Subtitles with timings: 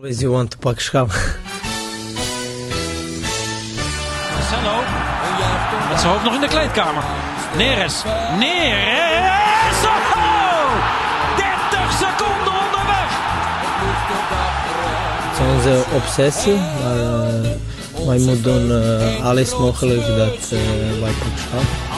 [0.00, 1.08] Always you want to pak schap.
[4.32, 4.76] Marcelo.
[5.88, 7.02] Met zijn hoofd nog in de kleedkamer.
[7.56, 8.02] Neres.
[8.38, 9.80] Neres.
[9.84, 10.70] Oh!
[11.36, 13.10] 30 seconden onderweg.
[15.28, 20.60] Het is onze obsessie, maar uh, wij moeten doen uh, alles mogelijk dat uh,
[21.00, 21.89] wij pak schap.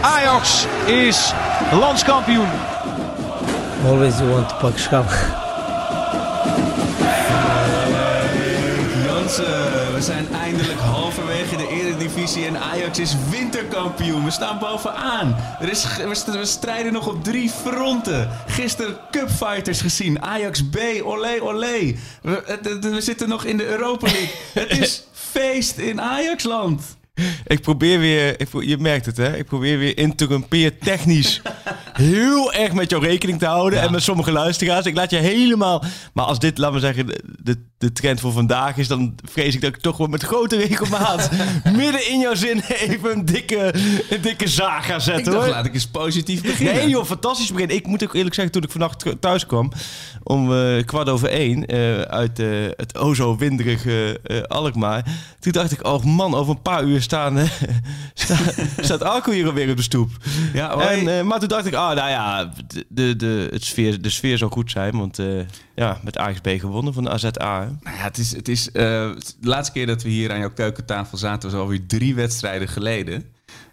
[0.00, 1.32] Ajax is
[1.72, 2.48] landskampioen.
[3.86, 5.10] Always you want to pak schap.
[9.04, 14.24] Jansen, we zijn eindelijk halverwege de Eredivisie en Ajax is winterkampioen.
[14.24, 15.36] We staan bovenaan.
[15.60, 15.86] Er is,
[16.24, 18.28] we strijden nog op drie fronten.
[18.46, 20.22] Gisteren Cupfighters gezien.
[20.22, 21.94] Ajax B, olé, olé.
[22.22, 24.34] We, we zitten nog in de Europa League.
[24.52, 26.96] Het is feest in Ajaxland.
[27.46, 31.42] Ik probeer weer, ik, je merkt het hè, ik probeer weer interrumpeer technisch
[31.92, 33.80] heel erg met jou rekening te houden.
[33.80, 34.86] En met sommige luisteraars.
[34.86, 35.84] Ik laat je helemaal.
[36.12, 37.06] Maar als dit, laten we zeggen,
[37.42, 40.56] de, de trend voor vandaag is, dan vrees ik dat ik toch wel met grote
[40.56, 41.30] regelmaat
[41.76, 43.74] midden in jouw zin even een dikke,
[44.10, 45.24] een dikke zaag ga zetten.
[45.24, 45.54] Ik dacht, hoor.
[45.54, 46.74] laat ik eens positief beginnen.
[46.74, 47.70] Nee joh, fantastisch begin.
[47.70, 49.72] Ik moet ook eerlijk zeggen, toen ik vannacht thuis kwam,
[50.22, 55.04] om uh, kwart over één, uh, uit uh, het o zo winderige Alkmaar.
[55.38, 57.38] Toen dacht ik, oh man, over een paar uur staan,
[58.14, 58.36] sta,
[58.76, 60.10] staat Arco hier alweer op de stoep.
[60.52, 62.52] Ja, en, maar toen dacht ik, ah nou ja,
[62.88, 65.18] de, de, het sfeer, de sfeer zou goed zijn, want
[65.74, 67.30] ja, met AXB gewonnen van de AZA.
[67.82, 70.52] Nou ja, het is, het is uh, de laatste keer dat we hier aan jouw
[70.52, 73.24] keukentafel zaten was alweer drie wedstrijden geleden.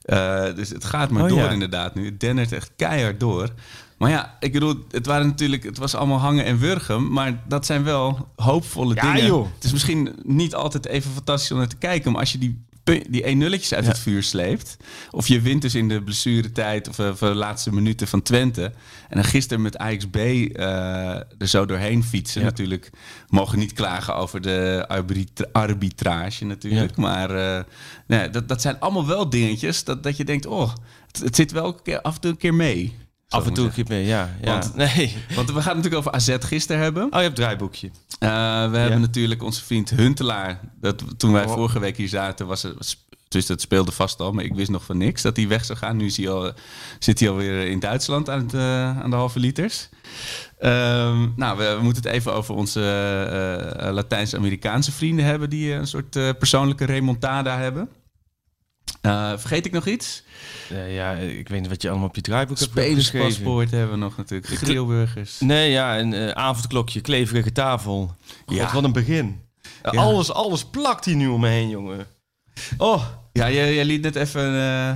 [0.05, 1.49] Uh, dus het gaat maar Oh, door ja.
[1.49, 2.05] inderdaad nu.
[2.05, 3.49] Het dennert echt keihard door.
[3.97, 7.65] Maar ja, ik bedoel, het waren natuurlijk, het was allemaal hangen en wurgen, maar dat
[7.65, 9.27] zijn wel hoopvolle Ja, dingen.
[9.27, 9.47] joh.
[9.55, 12.65] Het is misschien niet altijd even fantastisch om naar te kijken, maar als je die
[12.83, 14.77] die 1 nulletjes uit het vuur sleept.
[15.11, 18.63] Of je wint dus in de blessuretijd of, eh, of de laatste minuten van Twente.
[19.09, 22.41] En dan gisteren met AXB eh, er zo doorheen fietsen.
[22.41, 22.47] Ja.
[22.47, 22.89] Natuurlijk
[23.27, 26.95] mogen niet klagen over de arbitra- arbitrage natuurlijk.
[26.95, 27.63] Maar eh,
[28.07, 30.45] nee, dat, dat zijn allemaal wel dingetjes dat, dat je denkt...
[30.45, 30.73] oh,
[31.07, 32.95] het, het zit wel af en toe een keer mee.
[33.31, 34.29] Af en toe keer mee, ja.
[34.41, 34.51] ja.
[34.51, 35.17] Want- nee.
[35.35, 37.03] Want we gaan het natuurlijk over AZ gisteren hebben.
[37.03, 37.87] Oh, je hebt het draaiboekje.
[37.87, 37.91] Uh,
[38.71, 40.59] we hebben natuurlijk onze vriend Huntelaar.
[40.81, 41.53] Dat, toen wij Oh.
[41.53, 42.97] vorige week hier zaten, was het.
[43.27, 45.77] Dus dat speelde vast al, maar ik wist nog van niks dat hij weg zou
[45.77, 45.97] gaan.
[45.97, 46.51] Nu is hij al,
[46.99, 49.89] zit hij alweer in Duitsland aan, het, eh, aan de halve liters.
[50.59, 55.49] Ehm, nou, we, we moeten het even over onze eh, eh, Latijns-Amerikaanse vrienden hebben...
[55.49, 57.89] die eh, een soort eh, persoonlijke remontada hebben.
[59.01, 60.23] Eh, vergeet ik nog iets?
[60.69, 62.71] Eh, ja, ik weet niet wat je allemaal op je draaiboek hebt.
[62.71, 64.53] Spelerspaspoort hebben we nog natuurlijk.
[64.53, 65.39] Grillburgers.
[65.39, 68.15] Nee, ja, een eh, avondklokje, kleverige tafel.
[68.45, 68.73] God, Ja.
[68.73, 69.41] wat een begin.
[69.83, 69.89] Ja.
[70.01, 72.05] Alles, alles plakt hier nu om me heen, jongen.
[72.77, 74.41] Oh, Ja, jij, jij liet net even,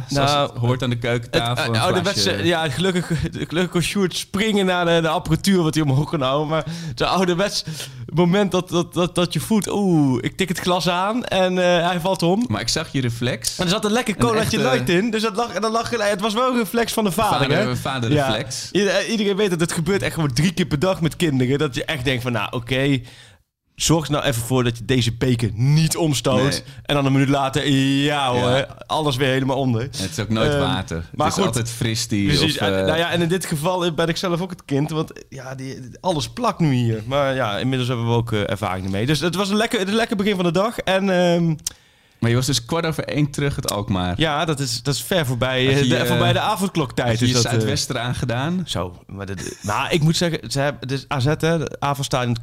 [0.09, 1.73] zoals Nou, het hoort aan de het, keukentafel...
[1.75, 5.83] een ouderwetse, glasje- ja, gelukkig, gelukkig kon Sjoerd springen naar de, de apparatuur wat hij
[5.83, 6.47] omhoog kon houden.
[6.47, 6.65] Maar
[6.95, 7.63] zo'n ouderwets
[8.13, 11.87] moment dat, dat, dat, dat je voelt, oeh, ik tik het glas aan en eh,
[11.87, 12.45] hij valt om.
[12.47, 13.57] Maar ik zag je reflex.
[13.57, 15.09] En er zat een lekker Een colaatje echte- light in.
[15.11, 17.49] Dus dat lag, en dat lag, het was wel een reflex van de vader.
[17.49, 17.75] Vader- hè?
[17.75, 18.69] vaderreflex.
[18.71, 18.79] Ja.
[18.79, 21.57] Ieder- Iedereen weet dat het gebeurt echt gewoon drie keer per dag met kinderen.
[21.57, 22.99] Dat je echt denkt van, nou oké,
[23.75, 26.41] zorg er nou even voor dat je deze beker niet omstoot.
[26.49, 26.61] Nee.
[26.83, 28.67] En dan een minuut later, ja hoor, Ja.
[28.87, 29.81] alles weer helemaal onder.
[29.81, 30.97] Het is ook nooit Ehm, water.
[30.97, 32.27] Het maar is goed, altijd fris die.
[32.27, 32.55] Precies.
[32.55, 34.89] Of, en, eh, nou ja, en in dit geval ben ik zelf ook het kind.
[34.89, 37.03] Want ja, die, alles plakt nu hier.
[37.05, 39.05] Maar ja, inmiddels hebben we ook eh, ervaring ermee.
[39.05, 40.77] Dus het was een lekker, een lekker begin van de dag.
[40.77, 41.55] En ehm,
[42.25, 44.13] Maar je was dus kwart over één terug het Alkmaar.
[44.17, 47.07] ja, dat is, dat is ver voorbij, Had je eh, de, voorbij de avondkloktijd.
[47.09, 48.63] Heb je is je dat, eh, Zuidwester aangedaan?
[48.65, 52.33] Zo, maar, de, maar ik moet zeggen, ze hebben, het is AZ, hè, het avondstadion,
[52.33, 52.39] het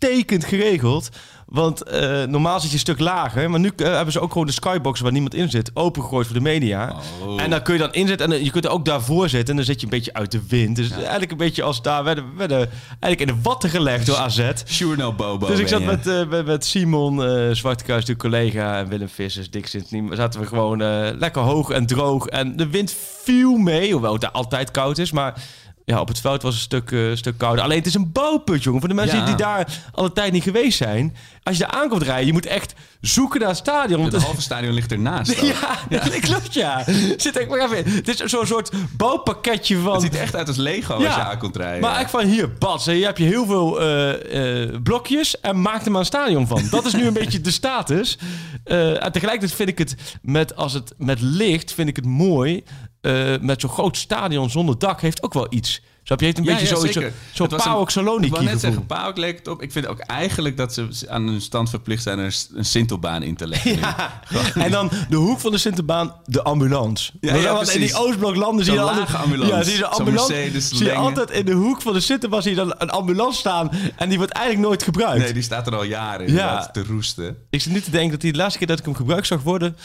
[0.00, 1.08] uitstekend geregeld.
[1.46, 4.46] Want eh, normaal zit je een stuk lager, maar nu eh, hebben ze ook gewoon
[4.46, 6.96] de skybox waar niemand in zit, opengegooid voor de media.
[7.24, 7.42] Oh.
[7.42, 9.56] En dan kun je dan inzetten en dan- je kunt er ook daarvoor zitten en
[9.56, 10.76] dan zit je een beetje uit de wind.
[10.76, 12.70] Dus eigenlijk een beetje als daar werden, werden
[13.00, 14.50] eigenlijk in de watten gelegd door AZ.
[14.64, 15.46] Sure no Bobo.
[15.46, 19.50] Dus ik zat met, eh, met, met Simon, eh Zwartekruis, de collega, en Willem Vissers,
[19.50, 22.26] Dick sint zaten we gewoon eh, lekker hoog en droog.
[22.26, 25.12] En de wind viel mee, hoewel het daar altijd koud is.
[25.12, 25.42] Maar
[25.88, 27.64] ja, op het veld was een stuk, eh, stuk kouder.
[27.64, 28.80] Alleen het is een bouwput, jongen.
[28.80, 29.24] Voor de mensen Ja.
[29.24, 31.16] die daar al een tijd niet geweest zijn.
[31.42, 34.00] Als je daar aankomt rijden, je moet echt zoeken naar het stadion.
[34.00, 35.40] Want Het halve stadion ligt ernaast.
[35.52, 36.84] ja, dat klopt, ja.
[37.16, 37.92] Zit ik maar even.
[37.94, 39.92] Het is zo'n soort bouwpakketje van...
[39.92, 41.80] Het ziet er echt uit als Lego als je aan komt rijden.
[41.80, 45.60] Maar eigenlijk van hier, Bats, hè, je hebt je heel veel eh, eh, blokjes en
[45.60, 46.62] maak er maar een stadion van.
[46.70, 48.18] Dat is nu een beetje de status.
[48.64, 52.64] En tegelijkertijd vind ik het met, als het met licht, vind ik het mooi.
[53.00, 55.82] Eh, met zo'n groot stadion zonder dak heeft ook wel iets.
[56.02, 56.26] Snap je?
[56.26, 59.16] Het een Ja, beetje ja, zoiets, zo een- Paok Saloniki Ik wou net zeggen, Paok
[59.16, 59.62] leek het op.
[59.62, 63.22] Ik vind ook eigenlijk dat ze aan hun stand verplicht zijn er een, een Sintelbaan
[63.22, 63.78] in te leggen.
[63.78, 64.20] Ja.
[64.54, 67.12] En dan de hoek van de Sinterbaan, de ambulance.
[67.20, 67.96] Ja, in die.
[67.96, 69.08] Oostbloklanden zie je Zo'n altijd...
[69.12, 69.54] lage ambulance.
[69.54, 72.50] Ja, zie je, Zo'n ambulance, zie je altijd in de hoek van de Sinterbaan zie
[72.50, 73.70] je dan een ambulance staan.
[73.96, 75.22] En die wordt eigenlijk nooit gebruikt.
[75.24, 76.26] Nee, die staat er al jaren
[76.72, 77.36] te roesten.
[77.50, 79.42] Ik zit nu te denken dat die de laatste keer dat ik hem gebruikt zag
[79.42, 79.76] worden...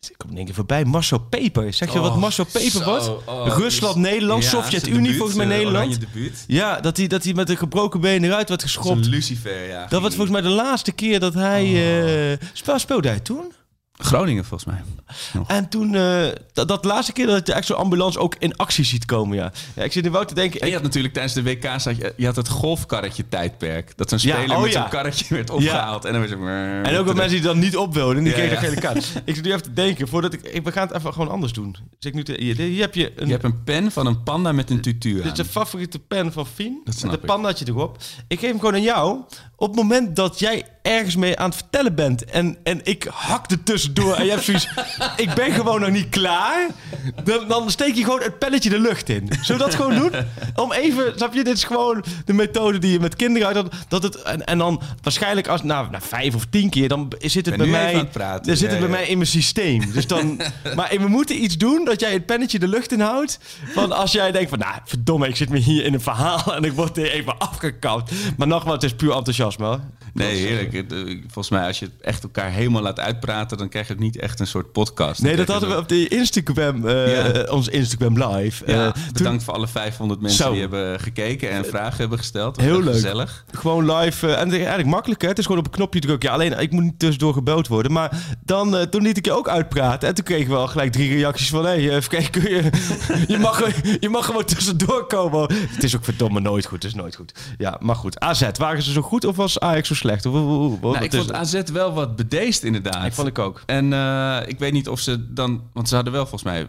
[0.00, 0.84] Ik kom één keer voorbij.
[0.84, 1.72] Marcel Peper.
[1.72, 3.08] Zeg je wat Oh, Marcel Peper was?
[3.08, 5.98] Oh, Rusland, dus- Nederland, Ja, zijn Sovjet-Unie volgens mij eh, Nederland.
[6.46, 9.06] Ja, dat hij, dat hij met een gebroken been eruit werd geschopt.
[9.06, 9.86] Lucifer, ja.
[9.86, 11.64] Dat was volgens mij de laatste keer dat hij...
[11.64, 12.32] Oh.
[12.32, 13.52] eh, speel, speelde hij toen?
[13.98, 14.82] Groningen volgens mij.
[15.46, 18.84] En toen, eh, dat, dat laatste keer dat je echt zo'n ambulance ook in actie
[18.84, 19.52] ziet komen, ja.
[19.74, 20.60] ja ik zit nu wel te denken...
[20.60, 23.96] En je had natuurlijk tijdens de WK zat je, je had het golfkarretje tijdperk.
[23.96, 24.80] Dat zo'n Ja, speler oh met ja.
[24.80, 26.04] zo'n karretje werd opgehaald.
[26.04, 26.38] En dan was het...
[26.86, 28.62] En ook wel mensen die dan niet op wilden, die Ja, kregen ja.
[28.62, 29.12] een gele kaart.
[29.24, 30.42] ik zit nu even te denken, voordat ik...
[30.42, 31.72] ik we gaan het even gewoon anders doen.
[31.72, 33.26] Dus ik nu te, hier, hier heb je een...
[33.26, 36.32] Je hebt een pen van een panda met een tutu Dit is de favoriete pen
[36.32, 36.80] van Fien.
[36.84, 37.96] Dat snap met een pandaatje erop.
[38.28, 39.20] Ik geef hem gewoon aan jou.
[39.60, 42.24] Op het moment dat jij ergens mee aan het vertellen bent...
[42.24, 44.68] en, en ik hak er tussendoor en je hebt zoiets...
[45.16, 46.66] ik ben gewoon nog niet klaar...
[47.24, 49.28] Dan, dan steek je gewoon het pennetje de lucht in.
[49.42, 50.12] Zullen we dat gewoon doen?
[50.64, 51.12] Om even...
[51.16, 51.44] Snap je?
[51.44, 53.66] Dit is gewoon de methode die je met kinderen uit...
[53.88, 55.62] Dat het, en, en dan waarschijnlijk als...
[55.62, 56.88] Nou, na vijf of tien keer...
[56.88, 57.92] dan zit het bij mij...
[57.92, 58.46] aan het praten.
[58.46, 58.96] Dan zit Ja, het bij ja.
[58.96, 59.92] mij in mijn systeem.
[59.92, 60.40] Dus dan,
[60.76, 63.38] maar we moeten iets doen dat jij het pennetje de lucht inhoudt.
[63.72, 66.64] Van als jij denkt van, nou, verdomme, ik zit me hier in een verhaal en
[66.64, 68.12] ik word hier even afgekapt.
[68.36, 69.47] Maar nogmaals, het is puur enthousiasme.
[69.48, 69.80] Arsenal.
[70.14, 70.72] Nee, heerlijk.
[70.72, 73.58] Het, eh, Volgens mij, als je echt elkaar helemaal laat uitpraten...
[73.58, 75.22] dan krijg je het niet echt een soort podcast.
[75.22, 77.24] Nee, dat hadden we op de Instagram, eh, Ja.
[77.32, 78.64] eh, ons Instagram live.
[78.64, 80.50] Eh, toen bedankt voor alle 500 mensen Zo.
[80.52, 82.54] die hebben gekeken en vragen hebben gesteld.
[82.54, 82.92] Dat Heel leuk.
[82.94, 83.44] Gezellig.
[83.52, 84.26] gewoon live.
[84.26, 85.28] eh, en het eigenlijk makkelijk, hè?
[85.28, 86.28] Het is gewoon op een knopje drukken.
[86.28, 87.92] Ja, alleen, ik moet niet tussendoor gebeld worden.
[87.92, 88.12] Maar
[88.44, 90.08] dan, eh, toen liet ik je ook uitpraten.
[90.08, 91.64] En toen kregen we al gelijk drie reacties van...
[91.64, 92.70] Hé, hey, even kijken, kun je,
[93.34, 93.62] je, mag,
[94.00, 95.52] je mag gewoon tussendoor komen.
[95.54, 96.82] Het is ook verdomme nooit goed.
[96.82, 97.32] Het is nooit goed.
[97.58, 98.20] Ja, maar goed.
[98.20, 100.26] AZ, waren ze zo goed of was Ajax zo slecht?
[100.26, 101.32] Of, hoe- hoe- hoe- wat Nou, ik vond?
[101.32, 103.06] AZ wel wat bedeesd inderdaad.
[103.06, 103.62] Ik vond ik ook.
[103.66, 105.62] En eh, ik weet niet of ze dan...
[105.72, 106.68] Want ze hadden wel volgens mij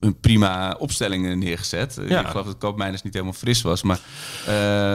[0.00, 1.98] een prima opstelling neergezet.
[2.08, 2.20] Ja.
[2.20, 3.82] Ik geloof dat Koopmeiners niet helemaal fris was.
[3.82, 3.98] Maar,
[4.46, 4.52] eh,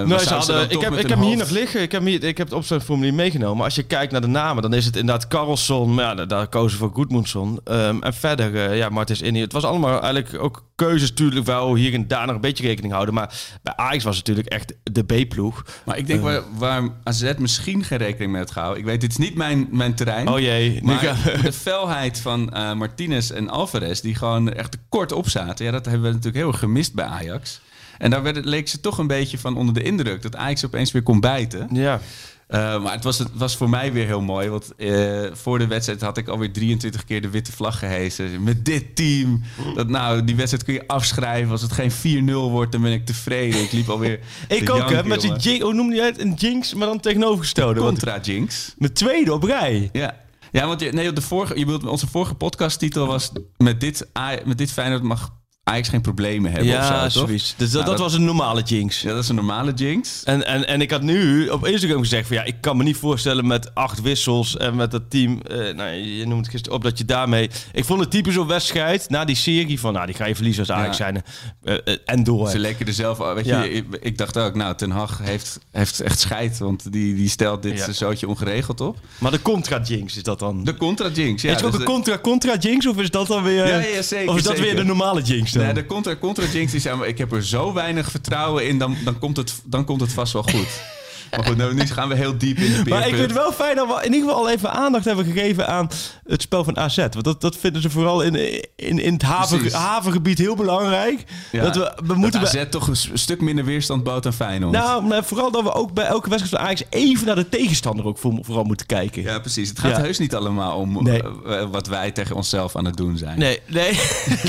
[0.08, 1.82] Nee, ze hadden, ik heb, ik heb hier nog liggen.
[1.82, 3.56] Ik heb, hier, ik heb het opstellingsformulier meegenomen.
[3.56, 5.94] Maar als je kijkt naar de namen, dan is het inderdaad Carlson.
[5.94, 7.60] Maar ja, daar- daar kozen voor Goedmundsson.
[7.64, 9.42] Ehm, en verder, eh, ja, Martins Innie.
[9.42, 12.94] Het was allemaal eigenlijk ook keuzes natuurlijk wel hier en daar nog een beetje rekening
[12.94, 13.14] houden.
[13.14, 13.34] Maar
[13.64, 15.66] bij Ajax was het natuurlijk echt de B-ploeg.
[15.86, 18.80] Maar ik denk waar, waar AZ misschien geen rekening mee had gehouden.
[18.80, 20.28] Ik weet, dit is niet mijn, mijn terrein.
[20.28, 20.80] Oh jee.
[20.84, 21.00] Maar
[21.42, 25.66] de felheid van eh, Martinez en Alvarez, die gewoon echt te kort op zaten.
[25.66, 27.62] Ja, dat hebben we natuurlijk heel erg gemist bij Ajax.
[27.98, 30.66] En daar werd, het- leek ze toch een beetje van onder de indruk dat Ajax
[30.66, 31.68] opeens weer kon bijten.
[31.72, 32.00] ja.
[32.48, 34.50] Eh, maar het was, het was voor mij weer heel mooi.
[34.50, 38.44] Want eh, voor de wedstrijd had ik alweer 23 keer de witte vlag gehezen.
[38.44, 39.42] Met dit team.
[39.76, 41.52] Dat, nou, die wedstrijd kun je afschrijven.
[41.52, 41.92] Als het geen
[42.30, 43.62] 4-0 wordt, dan ben ik tevreden.
[43.62, 44.20] Ik liep alweer.
[44.48, 45.04] Ik ook, hè?
[45.04, 46.20] Met die hoe noemde jij het?
[46.22, 47.80] Een jinx, maar dan tegenovergestelde.
[47.80, 48.74] Want Contra Jinx.
[48.78, 49.90] Met tweede op rij.
[49.92, 50.16] Ja.
[50.52, 53.32] Ja, want je, nee, de vorige, je bedoelt, onze vorige podcasttitel was...
[53.58, 54.08] Met dit,
[54.46, 55.41] met dit Feyenoord mag
[55.72, 57.28] Ajax geen problemen hebben of Ja, zo, toch?
[57.28, 57.54] zoiets.
[57.58, 59.02] Dus dat, Nou, dat was een normale jinx.
[59.02, 60.24] Ja, dat is een normale Jinx.
[60.24, 62.98] En, en, en ik had nu op Instagram gezegd van ja, ik kan me niet
[62.98, 65.42] voorstellen met acht wissels en met dat team.
[65.42, 67.50] eh, nou, je noemt het gisteren op dat je daarmee.
[67.74, 70.68] Ik vond het typisch zo'n wedstrijd na die serie van nou, die ga je verliezen
[70.68, 71.04] als Ajax Ja.
[71.04, 71.24] zijn.
[71.64, 72.50] eh, eh, en door.
[72.50, 73.18] Ze leken er zelf...
[73.18, 73.64] Weet Ja.
[73.64, 76.58] je, ik, ik dacht ook, nou, Ten Hag heeft, heeft echt scheid.
[76.60, 77.92] Want die, die stelt dit Ja.
[77.92, 78.98] Zootje ongeregeld op.
[79.18, 80.64] Maar de contra jinx is dat dan?
[80.64, 81.50] De Contra Jinx, ja.
[81.50, 83.68] is het ook dus een contra contra jinx of is dat dan weer?
[83.68, 84.64] Ja, zeker, Of is dat zeker.
[84.74, 85.52] weer de normale jinx?
[85.64, 88.78] Nee, de contra, contra jinx die zei, maar ik heb er zo weinig vertrouwen in,
[88.78, 90.82] dan, dan, komt, het, dan komt het vast wel goed.
[91.36, 93.52] maar goed, nou, nu gaan we heel diep in de Maar ik vind het wel
[93.52, 95.90] fijn dat we in ieder geval al even aandacht hebben gegeven aan
[96.26, 96.96] het spel van AZ.
[96.98, 98.36] Want dat, dat vinden ze vooral in,
[98.76, 101.24] in, in het haven, havengebied heel belangrijk.
[101.52, 104.34] Ja, dat we, we moeten dat bij- AZ toch een stuk minder weerstand bood dan
[104.34, 104.72] Feyenoord.
[104.74, 108.06] Nou, maar vooral dat we ook bij elke wedstrijd van Ajax even naar de tegenstander
[108.06, 109.22] ook voor- vooral moeten kijken.
[109.24, 109.70] ja, precies.
[109.70, 110.02] Het gaat Ja.
[110.02, 111.22] heus niet allemaal om Nee.
[111.46, 113.40] eh, wat wij tegen onszelf aan het doen zijn.
[113.40, 113.92] Nee, nee.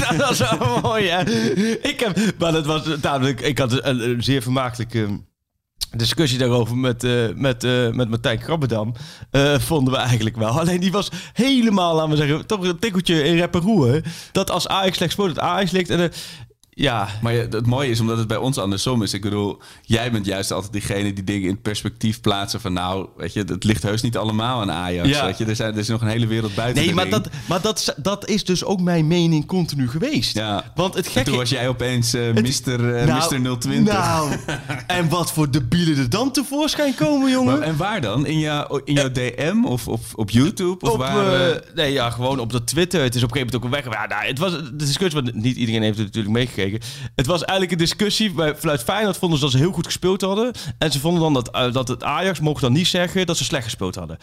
[0.01, 1.31] dat was wel mooi, hè.
[1.89, 5.09] Ik heb, maar dat was namelijk, ik had een, een zeer vermakelijke
[5.99, 8.95] discussie daarover met, eh, met, eh, met Martijn Krabbedam.
[9.31, 10.61] Eh, vonden we eigenlijk wel.
[10.61, 14.03] Alleen die was helemaal, laten we zeggen, toch een tikkeltje in rep en roer.
[14.33, 15.91] Dat als Ajax slecht speelt, dat Ajax ligt.
[15.91, 16.13] En,
[16.75, 19.15] ja, Maar het mooie is omdat het bij ons andersom is.
[19.15, 22.61] Ik bedoel, jij bent juist altijd diegene die dingen in perspectief plaatsen.
[22.61, 25.09] Van nou, weet je, het ligt heus niet allemaal aan Ajax.
[25.09, 25.25] Ja.
[25.25, 27.23] Weet je, er, zijn, er is nog een hele wereld buiten nee, maar, ring.
[27.23, 30.37] dat, maar dat, dat is dus ook mijn mening continu geweest.
[30.37, 30.73] Ja.
[30.75, 32.97] Want het En gekke toen was jij opeens eh Mr.
[32.97, 33.59] eh, Nou, Mr.
[33.59, 33.95] 020.
[33.95, 34.37] Nou,
[34.87, 37.59] en wat voor debielen er dan tevoorschijn komen, jongen?
[37.59, 38.27] Maar- en waar dan?
[38.27, 40.87] In, jou, in jouw DM of op, op YouTube?
[40.87, 43.03] Of op, waar, eh, eh, nee, ja, gewoon op de Twitter.
[43.03, 44.01] Het is op een gegeven moment ook weg.
[44.01, 46.62] Ja, nou, het was de discussie, want niet iedereen heeft het natuurlijk meegekregen.
[47.15, 48.33] Het was eigenlijk een discussie.
[48.33, 50.53] Bij, vanuit Feyenoord vonden ze dat ze heel goed gespeeld hadden.
[50.79, 53.45] En ze vonden dan dat, eh, dat het Ajax mocht dan niet zeggen dat ze
[53.45, 54.19] slecht gespeeld hadden.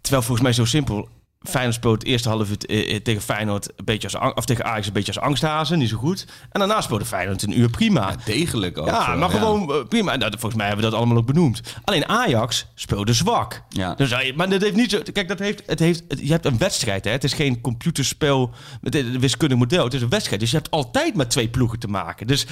[0.00, 1.08] Terwijl volgens mij zo simpel.
[1.48, 4.64] Feyenoord speelt het eerste half uur eh, eh, tegen Feyenoord een beetje als of tegen
[4.64, 6.26] Ajax een beetje als angsthazen, niet zo goed.
[6.50, 8.14] En daarna speelde Feyenoord een uur prima.
[8.24, 8.86] Degelijk ook.
[8.86, 10.16] Ja, wel, maar gewoon eh, prima.
[10.16, 11.60] Nou, volgens mij hebben we dat allemaal ook benoemd.
[11.84, 13.62] Alleen Ajax speelde zwak.
[13.68, 13.94] Ja.
[13.94, 15.00] Dus, maar dat heeft niet zo.
[15.12, 17.04] Kijk, dat heeft, het heeft, het- je hebt een wedstrijd.
[17.04, 17.10] Hè?
[17.10, 19.84] Het is geen computerspel met een wiskundig model.
[19.84, 20.40] Het is een wedstrijd.
[20.40, 22.26] Dus je hebt altijd met twee ploegen te maken.
[22.26, 22.46] Dus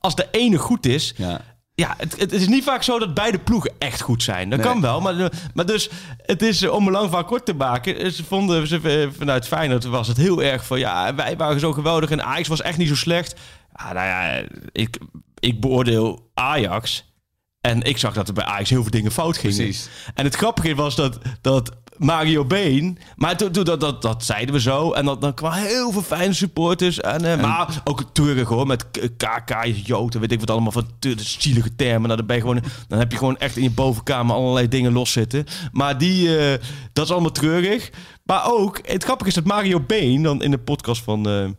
[0.00, 1.14] als de ene goed is.
[1.16, 1.40] Ja.
[1.76, 4.50] Ja, het, het is niet vaak zo dat beide ploegen echt goed zijn.
[4.50, 4.68] Dat Nee.
[4.68, 8.12] kan wel, maar, maar dus het is eh, om een lang verhaal kort te maken.
[8.12, 11.72] Ze vonden ze, eh, vanuit Feyenoord was het heel erg van ja, wij waren zo
[11.72, 13.34] geweldig en Ajax was echt niet zo slecht.
[13.76, 14.98] Ja, nou ja, ik,
[15.38, 17.12] ik beoordeel Ajax
[17.60, 19.56] en ik zag dat er bij Ajax heel veel dingen fout gingen.
[19.56, 19.88] Precies.
[20.14, 24.54] En het grappige was dat, dat Mario Been, maar toen, toen, dat, dat, dat zeiden
[24.54, 24.92] we zo.
[24.92, 27.00] En dat, dan kwamen heel veel fijne supporters.
[27.00, 28.86] En, eh, Maar ook treurig hoor, met
[29.16, 32.02] KK, Jood en weet ik wat allemaal van te- zielige termen.
[32.02, 34.92] Nou, dan, ben je gewoon, dan heb je gewoon echt in je bovenkamer allerlei dingen
[34.92, 35.44] loszitten.
[35.72, 36.58] Maar die, eh,
[36.92, 37.90] dat is allemaal treurig.
[38.24, 41.56] Maar ook, het grappige is dat Mario Been, dan in de podcast van...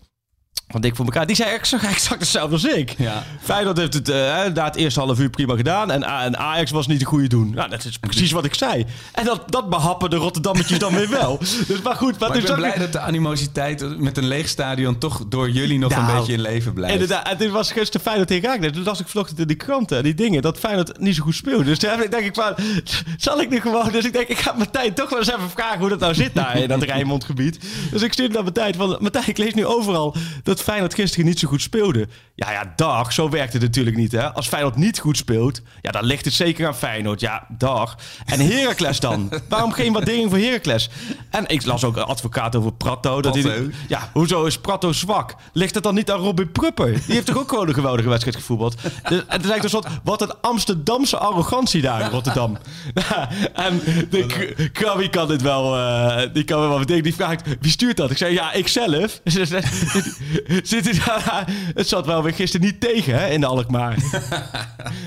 [0.67, 1.25] van Dik voor elkaar.
[1.27, 2.93] Die zei exact, exact hetzelfde als ik.
[2.97, 3.23] Ja.
[3.41, 5.91] Feyenoord heeft het eh, inderdaad het eerste half uur prima gedaan.
[5.91, 7.51] En, en Ajax was niet de goede doen.
[7.55, 8.85] Nou, dat is precies wat ik zei.
[9.11, 11.37] En dat, dat behappen de Rotterdammetjes dan weer wel.
[11.67, 12.55] Dus maar goed, Maar ik ben dat?
[12.55, 16.33] blij dat de animositeit met een leeg stadion toch door jullie nog Nou, een beetje
[16.33, 16.93] in leven blijft.
[16.93, 18.73] Inderdaad, en dit was gisteren Feyenoord tegen Ajax.
[18.73, 21.63] Toen las ik vanochtend in die kranten, die dingen, dat Feyenoord niet zo goed speelde.
[21.63, 22.55] Dus toen ik- denk ik van,
[23.17, 23.91] zal ik nu gewoon...
[23.91, 26.33] Dus ik denk, ik ga Martijn toch wel eens even vragen hoe dat nou zit
[26.35, 27.59] daar in dat Rijnmondgebied.
[27.91, 31.39] Dus ik stuurde naar Martijn van, Martijn, ik lees nu overal dat Feyenoord gisteren niet
[31.39, 32.07] zo goed speelde.
[32.35, 34.33] Ja, ja, dag, zo werkt het natuurlijk niet, hè.
[34.33, 37.19] Als Feyenoord niet goed speelt, ja, dan ligt het zeker aan Feyenoord.
[37.19, 37.95] Ja, dag.
[38.25, 39.31] En Heracles dan?
[39.49, 40.89] Waarom geen waardering voor Heracles?
[41.29, 43.21] En ik las ook een advocaat over Prato.
[43.21, 45.35] Dat hij, ja, hoezo is Prato zwak?
[45.53, 46.91] Ligt het dan niet aan Robin Prupper?
[46.91, 48.75] Die heeft toch ook gewoon een geweldige wedstrijd gevoetbald?
[49.09, 52.57] Dus, en toen zei ik dus wat, een Amsterdamse arrogantie daar in Rotterdam.
[53.53, 57.03] en de K- Krabby kan dit wel, eh, die kan wel wat dingen.
[57.03, 58.11] Die vraagt, wie stuurt dat?
[58.11, 59.21] Ik zei, ja, ik zelf.
[60.63, 61.45] Zit hij daar?
[61.73, 63.97] Het zat wel weer gisteren niet tegen, hè, in de Alkmaar.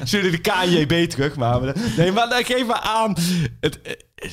[0.04, 1.60] Stuurde de KNJB terug, maar...
[1.96, 3.16] Nee, maar geef maar aan.
[3.60, 3.78] Het,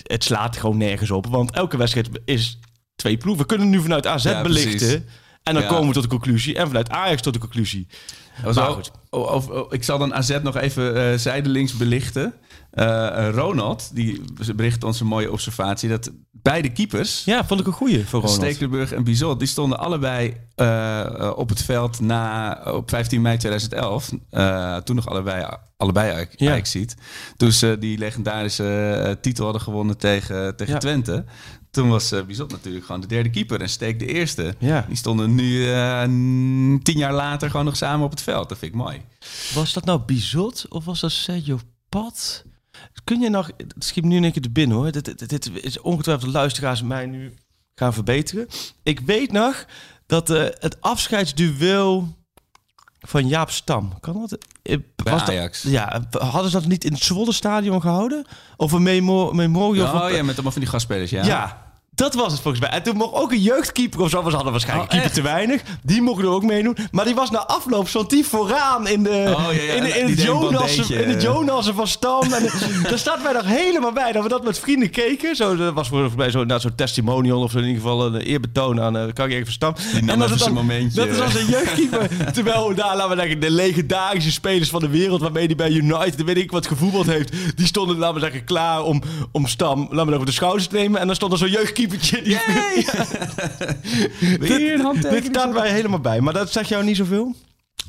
[0.03, 2.59] het slaat gewoon nergens op, want elke wedstrijd is
[2.95, 3.41] twee ploegen.
[3.41, 4.63] We kunnen nu vanuit AZ Ja, precies.
[4.63, 5.05] belichten.
[5.43, 5.69] En dan Ja.
[5.69, 6.55] komen we tot de conclusie.
[6.57, 7.87] En vanuit Ajax tot de conclusie.
[8.43, 8.91] Was Maar wel- goed.
[9.09, 12.33] oh, of- oh, ik zal dan AZ nog even eh, zijdelings belichten.
[12.71, 14.21] Eh, Ronald, die
[14.55, 15.89] bericht ons een mooie observatie...
[15.89, 16.11] dat
[16.45, 18.39] beide keepers, Ja, vond ik een goeie voor Ronald.
[18.41, 19.39] Stekelenburg en Bizot...
[19.39, 24.11] die stonden allebei eh, op het veld na, op 15 mei 2011.
[24.29, 25.45] Eh, toen nog allebei,
[25.77, 26.51] allebei Ajax- Ja.
[26.51, 26.95] Ajaxiet.
[27.37, 30.79] Toen ze die legendarische eh, titel hadden gewonnen tegen, tegen Ja.
[30.79, 31.25] Twente...
[31.71, 34.55] Toen was eh, Bizot natuurlijk gewoon de derde keeper en Steek de eerste.
[34.57, 34.85] Ja.
[34.87, 35.63] Die stonden nu
[36.83, 38.49] tien jaar later gewoon nog samen op het veld.
[38.49, 39.01] Dat vind ik mooi.
[39.53, 41.59] Was dat nou Bizot of was dat Sergio
[41.89, 42.43] Pat?
[43.03, 43.47] Kun je nog...
[43.57, 44.91] Het schiet me nu één keer te binnen hoor.
[44.91, 47.33] Dit, dit, dit is ongetwijfeld de luisteraars mij nu
[47.75, 48.47] gaan verbeteren.
[48.83, 49.65] Ik weet nog
[50.05, 52.15] dat eh, het afscheidsduel
[52.99, 53.99] van Jaap Stam...
[53.99, 54.37] Kan dat?
[54.61, 55.61] Eh, dat- Ajax.
[55.61, 58.25] ja, hadden ze dat niet in het Zwolle stadion gehouden?
[58.57, 60.01] Of een memo memorial van...
[60.01, 61.23] Oh ja, met allemaal van die gastspelers, ja.
[61.23, 61.64] Ja.
[61.95, 62.71] Dat was het volgens mij.
[62.73, 64.23] En toen mocht ook een jeugdkeeper of zo.
[64.23, 65.61] We hadden waarschijnlijk Oh, keeper te weinig.
[65.83, 66.77] Die mocht er ook meedoen.
[66.91, 69.73] Maar die was na afloop stond die vooraan in de Oh, ja, ja.
[69.73, 72.33] in, de- in, Die het Jonassen, in Jonassen van Stam.
[72.33, 72.49] En
[72.89, 75.35] daar staat wij nog helemaal bij dat we dat met vrienden keken.
[75.35, 78.15] Zo, dat was volgens mij zo'n nou, zo'n testimonial of zo in ieder geval een
[78.21, 79.73] eerbetoon aan uh, Carrière van Stam.
[79.93, 81.05] nam dat even het zijn momentje.
[81.05, 82.09] Dat is als een jeugdkeeper.
[82.33, 86.23] terwijl daar, laten we zeggen, de legendarische spelers van de wereld waarmee hij bij United,
[86.23, 87.31] weet ik wat, gevoetbald heeft.
[87.55, 90.67] Die stonden, laten we zeggen, klaar om, om Stam, laten we zeggen, over de schouders
[90.67, 90.99] te nemen.
[90.99, 91.47] En dan stond er zo'n
[91.89, 92.21] jeugdkeepertje.
[94.19, 96.21] Die, Weer een dit, dit staat mij helemaal bij.
[96.21, 97.35] Maar dat zegt jou niet zoveel?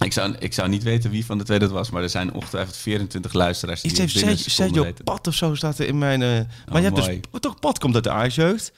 [0.04, 2.32] Ik zou, ik zou niet weten wie van de twee dat was, maar er zijn
[2.32, 5.04] ongetwijfeld 24 luisteraars die Iets het heeft binnen Sergio, een seconde Sergio weten.
[5.04, 6.22] Pat of zo staat er in mijn...
[6.22, 7.20] eh, maar je hebt mooi.
[7.30, 7.40] dus...
[7.40, 8.72] Toch, Pat komt uit de Ajax-jeugd.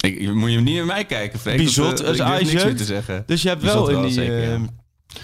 [0.00, 1.56] Ik, je moet je niet naar mij kijken, Freek.
[1.56, 3.22] Bizot meer te zeggen.
[3.26, 4.12] Dus je hebt Bizot wel in die...
[4.12, 4.60] zeker, ja.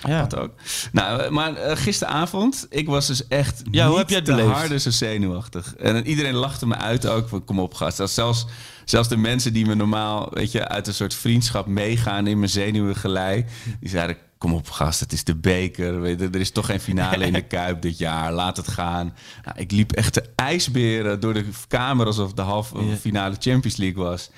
[0.07, 0.27] Ja.
[0.27, 0.51] Dat ook.
[0.93, 4.35] Nou, eh, maar eh, gisteravond, ik was dus echt Ja, hoe heb jij het te
[4.35, 4.55] beleefd?
[4.57, 5.75] harde zo zenuwachtig.
[5.77, 7.29] En iedereen lachte me uit ook.
[7.29, 7.97] van, Kom op, gast.
[7.97, 8.47] Zelfs- Zelfs,
[8.85, 12.51] zelfs de mensen die me normaal, weet je, uit een soort vriendschap meegaan in mijn
[12.51, 13.45] zenuwengelei,
[13.81, 14.17] die zeiden.
[14.39, 16.01] Kom op, gast, het is de beker.
[16.01, 18.33] Weet je, er is toch geen finale in de Kuip dit jaar.
[18.33, 19.15] Laat het gaan.
[19.45, 24.03] Nou, ik liep echt de ijsberen door de kamer alsof de halve finale Champions League
[24.05, 24.31] was.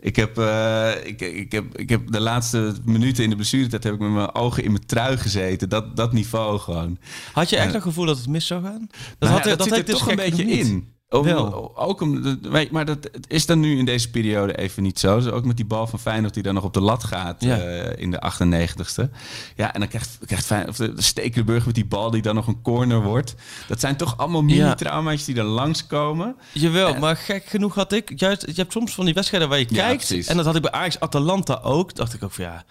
[0.00, 3.94] Ik heb, eh, ik, ik, heb, ik heb de laatste minuten in de blessuretijd heb
[3.94, 5.68] ik met mijn ogen in mijn trui gezeten.
[5.68, 6.98] Dat, dat niveau gewoon.
[7.32, 8.86] Had je echt het gevoel dat het mis zou gaan?
[9.18, 10.88] Dat, Nou had, ja, dat, dat zit er dus toch een beetje in.
[11.12, 11.76] Om- Wel.
[11.78, 12.38] Ook om,
[12.70, 15.30] maar dat is dan nu in deze periode even niet zo.
[15.30, 17.58] Ook met die bal van Feyenoord die dan nog op de lat gaat Ja.
[17.58, 19.10] eh, in de 98ste.
[19.56, 22.62] Ja, en dan krijgt, krijgt Feyenoord, of Stekelenburg met die bal die dan nog een
[22.62, 23.34] corner wordt.
[23.68, 26.36] Dat zijn toch allemaal mini-trauma's die er langskomen.
[26.52, 28.12] Jawel, En- maar gek genoeg had ik...
[28.20, 30.06] Juist, je hebt soms van die wedstrijden waar je Ja, kijkt.
[30.06, 30.26] precies.
[30.26, 31.94] En dat had ik bij Ajax Atalanta ook.
[31.94, 32.64] dacht ik ook van ja,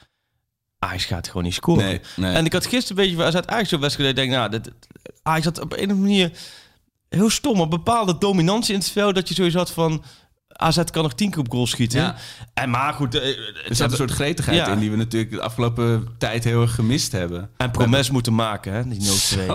[0.79, 1.83] Ajax gaat gewoon niet scoren.
[1.85, 2.33] Nee, nee.
[2.33, 4.09] En ik had gisteren een beetje bij AZ Ajax zo'n wedstrijd.
[4.09, 4.71] Ik denk, nou, dit,
[5.23, 6.31] Ajax had op een of andere manier
[7.09, 7.59] heel stom.
[7.59, 9.15] Een bepaalde dominantie in het veld.
[9.15, 10.03] Dat je sowieso had van...
[10.47, 11.99] AZ kan nog tien keer op goal schieten.
[12.01, 12.15] Ja.
[12.53, 13.15] En maar goed...
[13.15, 13.27] eh,
[13.67, 14.67] Er zat een soort gretigheid Ja.
[14.71, 17.49] in die we natuurlijk de afgelopen tijd heel erg gemist hebben.
[17.57, 19.47] En promes moeten maken, hè, die nood 2.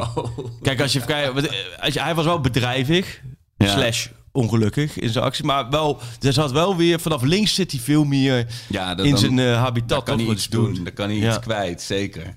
[0.63, 1.35] Kijk, als je eh,
[1.81, 3.21] Als je, hij was wel bedrijvig.
[3.57, 3.67] Ja.
[3.69, 5.45] Slash ongelukkig in zijn actie.
[5.45, 7.01] Maar wel, er zat wel weer...
[7.01, 10.03] Vanaf links zit hij veel meer Ja, dat in dan- zijn eh, habitat.
[10.05, 10.85] Kan hij iets doen.
[10.85, 12.37] Daar kan hij iets kwijt, zeker.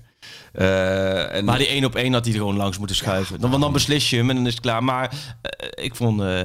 [0.52, 3.40] Eh, en Maar die één op één had hij er gewoon langs moeten schuiven.
[3.40, 4.84] Dan, want dan beslis je hem en dan is het klaar.
[4.84, 5.12] Maar
[5.42, 6.20] eh, ik vond...
[6.20, 6.40] eh,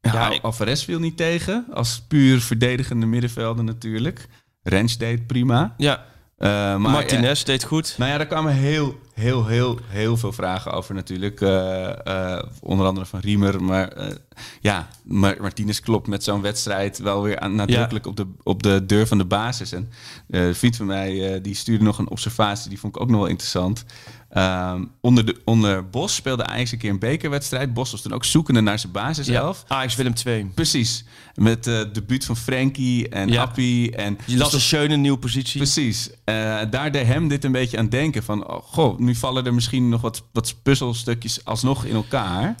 [0.00, 1.66] ja, ja, Alvarez viel niet tegen.
[1.72, 4.28] Als puur verdedigende middenvelder natuurlijk.
[4.62, 5.74] Rens deed prima.
[5.76, 6.04] ja,
[6.38, 7.94] Maar, Martinez deed goed.
[7.98, 11.40] Nou ja, daar kwamen heel, heel, heel, heel veel vragen over natuurlijk.
[11.40, 13.62] Eh, eh, onder andere van Riemer.
[13.62, 13.92] Maar
[14.60, 18.86] ja, Mar- Martinez klopt met zo'n wedstrijd wel weer aan, nadrukkelijk op, de, op de
[18.86, 19.72] deur van de basis.
[19.72, 19.90] En
[20.30, 23.28] een vriend van mij die stuurde nog een observatie, die vond ik ook nog wel
[23.28, 23.84] interessant.
[24.38, 27.74] Ehm, onder, de, onder Bos speelde Ajax een keer een bekerwedstrijd.
[27.74, 29.64] Bos was toen ook zoekende naar zijn basiself.
[29.68, 30.44] Ajax Willem 2.
[30.54, 31.04] Precies.
[31.34, 33.42] Met eh debuut van Frenkie en Ja.
[33.42, 33.96] Appie.
[33.96, 35.56] En Je las een Schöne nieuwe positie.
[35.60, 36.10] Precies.
[36.24, 36.34] Eh,
[36.70, 38.22] daar deed hem dit een beetje aan denken.
[38.22, 42.54] Van, oh, goh, nu vallen er misschien nog wat, wat puzzelstukjes alsnog in elkaar.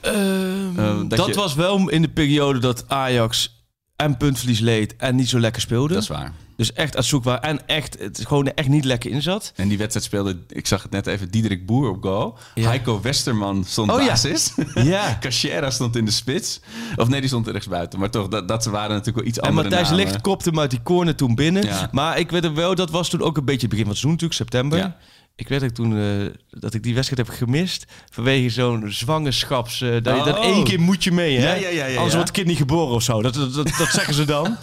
[0.00, 3.64] Ehm, Eh, dat dat je- was wel in de periode dat Ajax
[3.96, 5.94] en puntverlies leed en niet zo lekker speelde.
[5.94, 6.32] Dat is waar.
[6.56, 9.52] Dus echt waren en echt, het gewoon echt niet lekker in zat.
[9.56, 12.38] En die wedstrijd speelde, ik zag het net even, Diederik Boer op goal.
[12.54, 12.68] Ja.
[12.68, 14.06] Heiko Westerman stond Oh ja.
[14.06, 14.54] basis.
[14.74, 15.18] Ja.
[15.20, 16.60] Cachera stond in de spits.
[16.96, 17.98] Of nee, die stond rechts buiten.
[17.98, 19.90] Maar toch, dat, dat waren natuurlijk wel iets En andere Matthijs.
[19.90, 21.64] Licht kopte hem uit die corner toen binnen.
[21.64, 21.88] Ja.
[21.92, 24.10] Maar ik weet wel, dat was toen ook een beetje het begin van het seizoen
[24.10, 24.96] natuurlijk, september.
[25.36, 27.84] Ik weet ook toen eh, dat ik die wedstrijd heb gemist.
[28.10, 29.80] Vanwege zo'n zwangerschaps...
[29.80, 30.44] eh, dat, dat Oh.
[30.44, 31.54] één keer moet je mee, hè?
[31.54, 33.22] Ja, ja, ja, Anders wordt het kind niet geboren of zo.
[33.22, 34.56] Dat, dat, dat, dat zeggen ze dan.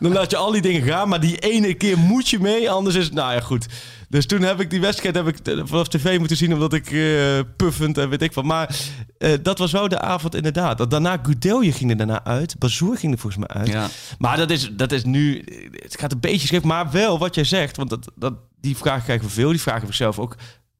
[0.00, 1.08] Dan laat je al die dingen gaan.
[1.08, 2.70] Maar die ene keer moet je mee.
[2.70, 3.14] Anders is het...
[3.14, 3.66] Nou ja, goed.
[4.08, 6.52] Dus toen heb ik die wedstrijd heb ik vanaf tv moeten zien.
[6.52, 8.44] Omdat ik eh, puffend en weet ik wat.
[8.44, 8.76] Maar
[9.18, 10.78] eh, dat was wel de avond inderdaad.
[10.78, 12.58] Dat Daarna Goudelje ging er daarna uit.
[12.58, 13.68] Bazoer ging er volgens mij uit.
[13.68, 13.88] Ja.
[14.18, 15.44] Maar dat is, dat is nu...
[15.72, 16.62] Het gaat een beetje scheef.
[16.62, 17.76] Maar wel wat jij zegt.
[17.76, 19.50] Want dat, dat, die vraag krijgen we veel.
[19.50, 20.36] Die vragen heb ik zelf ook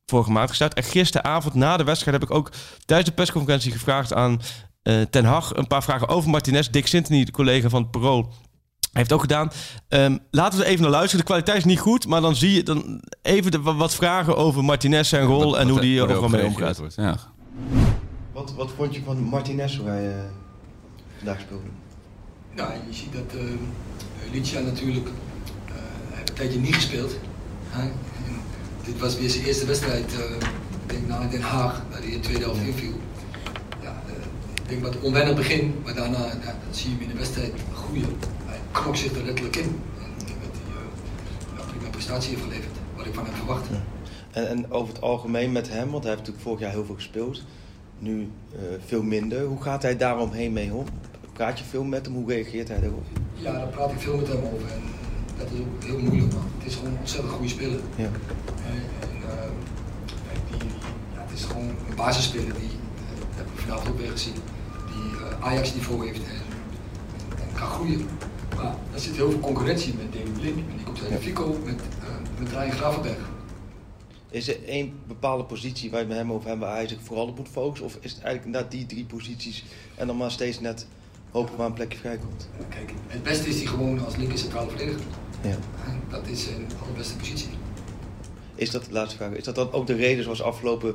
[0.06, 0.74] vorige maand gesteld.
[0.74, 2.50] En gisteravond na de wedstrijd heb ik ook
[2.84, 4.40] tijdens de persconferentie gevraagd aan
[4.82, 6.68] eh, Ten Hag een paar vragen over Martinez.
[6.68, 8.32] Dick Sintony, de collega van het Parool,
[8.92, 9.50] heeft ook gedaan.
[9.88, 11.18] Ehm, laten we even naar luisteren.
[11.18, 14.64] De kwaliteit is niet goed, maar dan zie je dan even de, wat vragen over
[14.64, 16.78] Martinez zijn rol Wat- en wat hoe die er overal mee omgaat.
[16.78, 16.94] wordt.
[16.94, 17.16] Ja.
[18.32, 20.14] Wat, wat vond je van Martinez hoe hij eh,
[21.16, 21.68] vandaag speelde?
[22.54, 23.42] Nou, je ziet dat uh,
[24.32, 25.06] Licia natuurlijk
[25.66, 25.72] eh,
[26.10, 27.18] heeft een tijdje niet gespeeld.
[27.68, 27.88] Hè?
[28.84, 30.30] Dit was weer zijn eerste wedstrijd, eh,
[30.84, 33.00] ik denk na Den Haag, waar hij in de tweede helft inviel.
[33.82, 34.12] Ja, eh,
[34.62, 38.16] ik denk wat onwennig begin, maar daarna ja, zie je hem in de wedstrijd groeien.
[38.70, 39.80] Knok zich er letterlijk in.
[39.98, 43.74] En hij eh, een prima prestatie heeft geleverd, wat ik van hem verwachtte.
[44.30, 46.94] En, en over het algemeen met hem, want hij heeft natuurlijk vorig jaar heel veel
[46.94, 47.44] gespeeld.
[47.98, 49.44] Nu eh, veel minder.
[49.44, 50.84] Hoe gaat hij daaromheen mee om?
[51.32, 52.14] Praat je veel met hem?
[52.14, 53.04] Hoe reageert hij daarop?
[53.34, 54.72] Ja, daar praat ik veel met hem over.
[54.72, 54.82] En
[55.38, 56.42] dat is ook heel moeilijk, man.
[56.58, 57.80] Het is gewoon een ontzettend goede speler.
[57.96, 58.04] Ja.
[58.04, 58.12] En,
[59.28, 59.48] eh,
[60.50, 60.68] die,
[61.14, 62.70] ja, het is gewoon een basisspeler die,
[63.08, 64.34] dat heb ik vanavond ook weer gezien,
[64.86, 66.42] die eh, Ajax niveau heeft en,
[67.40, 68.08] en kan groeien.
[68.62, 72.50] Maar er zit heel veel concurrentie met David Blind, met Nico Fico, met, uh, met
[72.50, 73.28] Ryan Gravenberg.
[74.30, 77.26] Is er één bepaalde positie waar je met hem over hebben waar hij zich vooral
[77.26, 77.86] op moet focussen?
[77.86, 80.86] Of is het eigenlijk inderdaad die drie posities en dan maar steeds net
[81.30, 82.48] hopen waar een plekje vrijkomt?
[82.68, 85.00] Kijk, het beste is die gewoon als linker centrale verdediger.
[85.42, 85.56] Ja.
[85.86, 87.48] En Dat is zijn allerbeste positie.
[88.54, 90.94] Is dat, laatste vraag, is dat dan ook de reden zoals afgelopen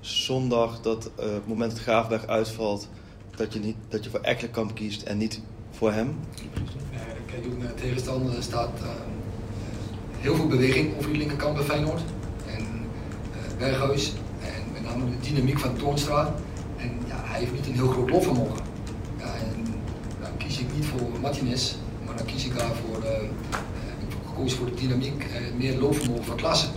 [0.00, 2.88] zondag dat eh, op het moment dat Graafberg uitvalt,
[3.36, 6.18] dat je, niet, dat je voor Ekkelenkamp kiest en niet voor hem?
[6.87, 6.87] Eh,
[7.30, 8.88] kijk, de tegenstander er staat eh,
[10.18, 12.02] heel veel beweging over die linkerkant bij Feyenoord.
[12.46, 16.34] En eh, Berghuis en met name de dynamiek van Toornstra.
[16.76, 18.58] En ja, hij heeft niet een heel groot loopvermogen.
[19.18, 19.64] Ja, en
[20.20, 21.74] dan kies ik niet voor Martinez,
[22.06, 23.22] maar dan kies ik daarvoor, eh, eh,
[24.00, 26.70] ik heb gekozen voor de dynamiek en meer loopvermogen van Klassen.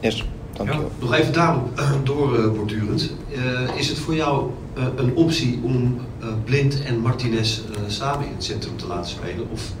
[0.00, 0.26] Yes,
[0.64, 3.12] Ja, nog even daarop doorborduurend.
[3.30, 6.02] Uh, is het voor jou uh, een optie om uh,
[6.44, 9.50] Blind en Martinez samen in het centrum te laten spelen?
[9.50, 9.72] Of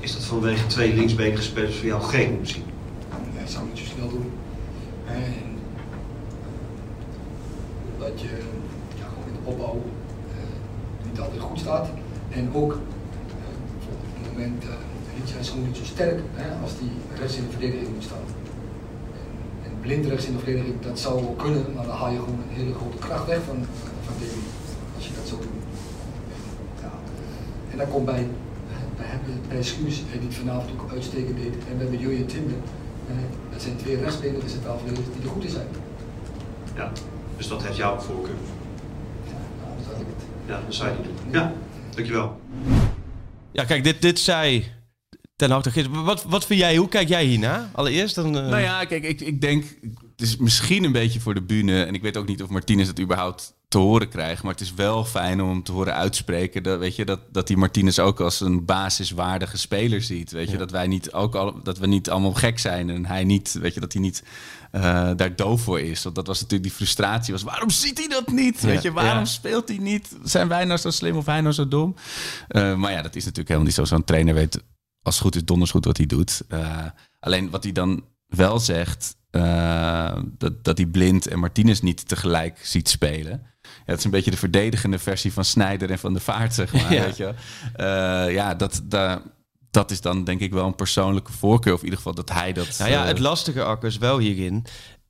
[0.00, 2.62] is dat vanwege twee linksbenige spelers voor jou geen optie?
[3.34, 4.32] Nee, dat zou ik niet zo snel doen.
[5.06, 5.34] En,
[7.98, 8.28] dat je
[8.98, 9.82] ja, in de opbouw,
[11.10, 11.88] niet altijd goed staat.
[12.30, 12.78] En ook eh,
[13.88, 14.64] op het moment,
[15.40, 18.26] is gewoon niet zo sterk hè, als die rechts in de verdediging moet staan.
[19.62, 22.18] En, en blind rechts in de verdediging, dat zou wel kunnen, maar dan haal je
[22.18, 23.56] gewoon een hele grote kracht weg van,
[24.04, 24.44] van Davy.
[24.96, 25.57] Als je dat zo doet.
[27.78, 28.26] En dan komt bij,
[28.96, 32.56] we hebben bij Schuurs, die het vanavond ook uitstekend deed, en we hebben Jurjen Timber.
[33.52, 35.66] Dat zijn twee rechtsspelers in centraal verdedigers die er goed in zijn.
[36.76, 36.92] Ja,
[37.36, 38.34] dus dat heeft jouw voorkeur.
[39.26, 40.24] Ja, nou, dat had ik het.
[40.46, 41.40] Ja, dat zou je niet doen.
[41.40, 41.52] Ja,
[41.94, 42.40] dankjewel.
[43.52, 44.64] Ja, kijk, dit, dit zei
[45.36, 46.04] Ten Hag toch gisteren.
[46.04, 47.70] Wat, wat vind jij, hoe kijk jij hierna?
[47.72, 48.26] Allereerst dan...
[48.36, 49.64] eh, Nou ja, kijk, ik, ik denk,
[50.16, 51.84] het is misschien een beetje voor de bühne.
[51.84, 54.42] En ik weet ook niet of Martinez het überhaupt te horen krijgt.
[54.42, 56.62] Maar het is wel fijn om te horen uitspreken.
[56.62, 60.30] Dat, weet je, dat, dat die Martinez ook als een basiswaardige speler ziet.
[60.30, 62.90] Weet je, dat wij niet ook al, dat we niet allemaal gek zijn.
[62.90, 64.22] En hij niet, weet je, dat hij niet
[64.70, 66.02] eh, daar doof voor is.
[66.02, 67.32] Want dat was natuurlijk die frustratie.
[67.32, 68.60] Was, waarom ziet hij dat niet?
[68.60, 69.24] Weet je, waarom ja.
[69.24, 70.16] speelt hij niet?
[70.22, 71.94] Zijn wij nou zo slim of hij nou zo dom?
[72.48, 73.84] Eh, maar ja, dat is natuurlijk helemaal niet zo.
[73.84, 74.62] Zo'n trainer weet
[75.02, 76.42] als het goed is donders goed wat hij doet.
[76.48, 76.84] Eh,
[77.20, 79.16] alleen wat hij dan wel zegt,
[80.38, 83.46] dat, dat hij Blind en Martinez niet tegelijk ziet spelen.
[83.90, 86.92] Het is een beetje de verdedigende versie van Snijder en van de Vaart, zeg maar.
[86.94, 87.04] Ja.
[87.04, 87.34] Weet je?
[87.76, 89.22] Eh, ja, dat, dat,
[89.70, 91.72] dat is dan denk ik wel een persoonlijke voorkeur.
[91.72, 92.76] Of in ieder geval dat hij dat...
[92.78, 94.64] Nou ja, eh, het lastige, Akkers, wel hierin.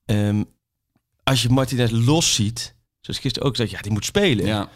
[0.04, 0.42] ehm,
[1.22, 4.46] als je Martinez los ziet, zoals gisteren ook zei, ja, die moet spelen.
[4.46, 4.68] ja,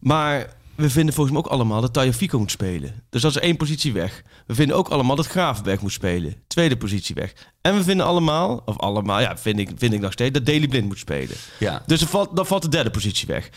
[0.00, 0.46] Maar
[0.80, 3.02] we vinden volgens mij ook allemaal dat Tayo Fico moet spelen.
[3.10, 4.22] Dus dat is één positie weg.
[4.46, 6.34] We vinden ook allemaal dat Gravenberg moet spelen.
[6.46, 7.32] Tweede positie weg.
[7.60, 10.68] En we vinden allemaal, of allemaal, ja, vind ik, vind ik nog steeds, dat Daley
[10.68, 11.36] Blind moet spelen.
[11.58, 11.82] ja.
[11.86, 13.50] Dus dan valt, dan valt de derde positie weg.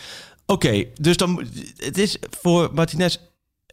[0.46, 3.16] Oké, dus dan het is voor Martinez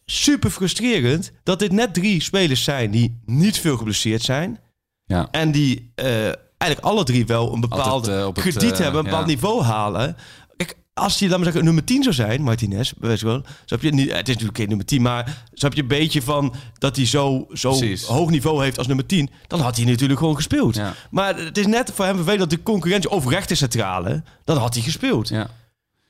[0.05, 4.59] super frustrerend dat dit net drie spelers zijn die niet veel geblesseerd zijn.
[5.05, 5.27] ja.
[5.31, 8.79] En die eh, eigenlijk alle drie wel een bepaald Altijd, eh, op het, krediet eh,
[8.79, 9.33] hebben, een bepaald ja.
[9.33, 10.17] niveau halen.
[10.93, 13.91] Als hij, laat maar zeggen, nummer 10 zou zijn, Martinez, wijze van, zo heb je
[13.91, 16.95] niet, het is natuurlijk geen nummer 10, maar zo heb je een beetje van dat
[16.95, 18.03] hij zo, zo Precies.
[18.03, 20.75] hoog niveau heeft als nummer 10, dan had hij natuurlijk gewoon gespeeld.
[20.75, 20.93] Ja.
[21.11, 24.83] Maar het is net voor hem vervelend dat de concurrentie over rechtercentrale, dan had hij
[24.83, 25.29] gespeeld.
[25.29, 25.49] ja.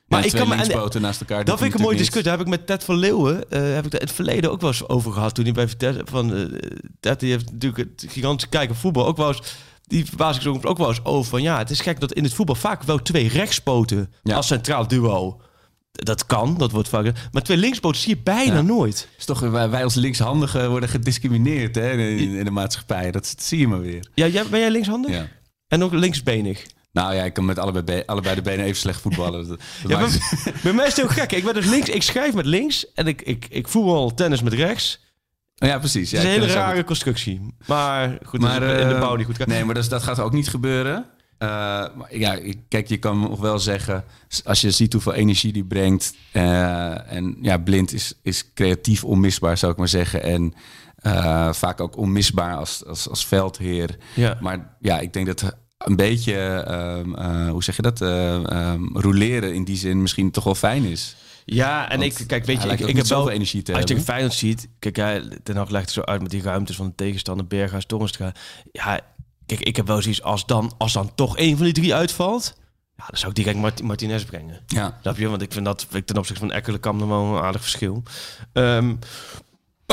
[0.06, 0.54] Maar Ja, ik kan me-
[0.94, 1.44] en- naast elkaar.
[1.44, 2.22] Dat vind ik een mooie discussie.
[2.24, 4.60] Daar heb ik met Ted van Leeuwen, eh, heb ik het in het verleden ook
[4.60, 5.34] wel eens over gehad.
[5.34, 6.44] Toen hij bij Vitesse, van eh,
[7.00, 9.40] Ted, die heeft natuurlijk het gigantische kijken voetbal ook wel eens,
[9.92, 12.34] die verbaas ik ook wel eens over van ja, het is gek dat in het
[12.34, 14.36] voetbal vaak wel twee rechtspoten Ja.
[14.36, 15.40] als centraal duo.
[15.92, 17.12] Dat kan, dat wordt vaak.
[17.32, 18.62] Maar twee linkspoten zie je bijna Ja.
[18.62, 19.08] nooit.
[19.18, 23.10] Is toch, wij, wij als linkshandigen worden gediscrimineerd hè, in, in de maatschappij.
[23.10, 24.08] Dat, dat zie je maar weer.
[24.14, 25.10] Ja, jij, ben jij linkshandig?
[25.10, 25.28] Ja.
[25.68, 26.66] En ook linksbenig?
[26.92, 29.48] Nou ja, ik kan met allebei, be- allebei de benen even slecht voetballen.
[29.48, 30.08] Dat, dat Ja,
[30.62, 31.32] bij mij is het heel gek.
[31.32, 34.52] Ik ben dus links, ik schrijf met links en ik, ik, ik voetbal tennis met
[34.52, 35.01] rechts.
[35.68, 36.10] Ja, precies.
[36.10, 37.54] Ja, Het is ik een hele rare constructie.
[37.66, 39.36] Maar goed, Maar, in de eh, bouw niet goed.
[39.36, 39.48] kan.
[39.48, 41.04] Nee, maar dat, dat gaat ook niet gebeuren.
[41.38, 41.48] Eh,
[41.96, 44.04] maar ja, kijk, je kan nog wel zeggen,
[44.44, 46.14] als je ziet hoeveel energie die brengt.
[46.32, 50.22] eh, en ja, blind is, is creatief onmisbaar, zou ik maar zeggen.
[50.22, 50.54] En
[51.54, 53.96] vaak ook onmisbaar als, als, als veldheer.
[54.14, 54.38] Ja.
[54.40, 56.34] Maar ja, ik denk dat een beetje,
[56.66, 60.54] ehm, eh, hoe zeg je dat, Eh ehm, roleren in die zin misschien toch wel
[60.54, 61.16] fijn is.
[61.44, 64.00] Ja, en Want ik, kijk, weet je, ik, heb wel energie te Als je.
[64.00, 66.94] Feyenoord ziet, kijk, hij, Ten Hag legt het zo uit met die ruimtes van de
[66.94, 68.32] tegenstander, Berghuis, Torenstra.
[68.72, 69.00] Ja,
[69.46, 72.54] kijk, ik heb wel zoiets, als dan, als dan toch één van die drie uitvalt,
[72.96, 74.60] ja, dan zou ik direct Mart Martinez brengen.
[74.66, 74.98] Ja.
[75.00, 75.28] Snap je?
[75.28, 78.02] Want ik vind dat ten opzichte van Ekkelenkamp nog wel een aardig verschil.
[78.52, 78.94] Ehm,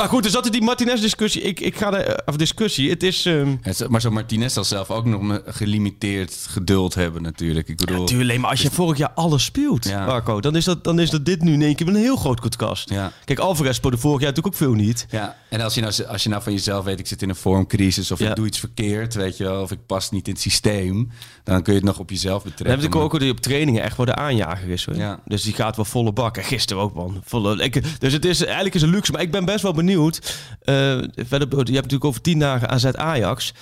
[0.00, 1.42] maar goed, dus dat is die Martinez-discussie.
[1.42, 3.26] Ik, ik ga er, of discussie, het is...
[3.26, 3.56] ehm
[3.88, 7.68] Maar zo Martinez zal zelf ook nog een gelimiteerd geduld hebben natuurlijk.
[7.68, 10.06] Ik bedoel, Natuurlijk, maar als je vorig jaar alles speelt, Ja.
[10.06, 12.40] Marco, dan is, dat, dan is dat dit nu in één keer een heel groot
[12.40, 12.90] podcast.
[12.90, 13.12] Ja.
[13.24, 15.06] Kijk, Alvarez speelde vorig jaar natuurlijk ook veel niet.
[15.10, 17.36] Ja, en als je, nou, als je nou van jezelf weet, ik zit in een
[17.36, 18.28] vormcrisis of Ja.
[18.30, 21.10] ik doe iets verkeerd, weet je wel, of ik pas niet in het systeem,
[21.52, 22.80] dan kun je het nog op jezelf Dan betrekken.
[22.80, 24.84] heb ik ook die op trainingen echt wel de aanjager is.
[24.84, 24.96] Hoor.
[24.96, 25.20] Ja.
[25.24, 26.36] Dus die gaat wel volle bak.
[26.36, 27.20] En gisteren ook, man.
[27.24, 29.12] Volle, ik, dus het is eigenlijk is een luxe.
[29.12, 30.38] Maar ik ben best wel benieuwd.
[30.62, 30.74] Eh,
[31.16, 33.54] verder, je hebt natuurlijk over tien dagen AZ Ajax.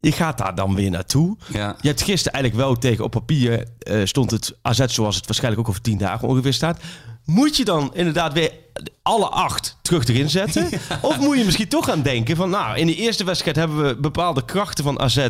[0.00, 1.36] Je gaat daar dan weer naartoe.
[1.52, 1.76] Ja.
[1.80, 5.62] Je hebt gisteren eigenlijk wel tegen op papier eh, stond het AZ zoals het waarschijnlijk
[5.62, 6.80] ook over tien dagen ongeveer staat.
[7.24, 8.52] Moet je dan inderdaad weer
[9.02, 10.68] alle acht terug erin zetten?
[11.02, 13.96] Of moet je misschien toch gaan denken van nou, in de eerste wedstrijd hebben we
[13.96, 15.28] bepaalde krachten van AZ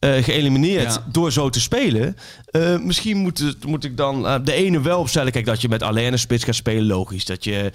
[0.00, 1.04] eh, geëlimineerd Ja.
[1.12, 2.16] door zo te spelen.
[2.50, 5.32] Eh, misschien moet, het- moet ik dan eh, de ene wel opstellen.
[5.32, 7.24] Kijk, dat je met alleen een spits gaat spelen, logisch.
[7.24, 7.72] Dat je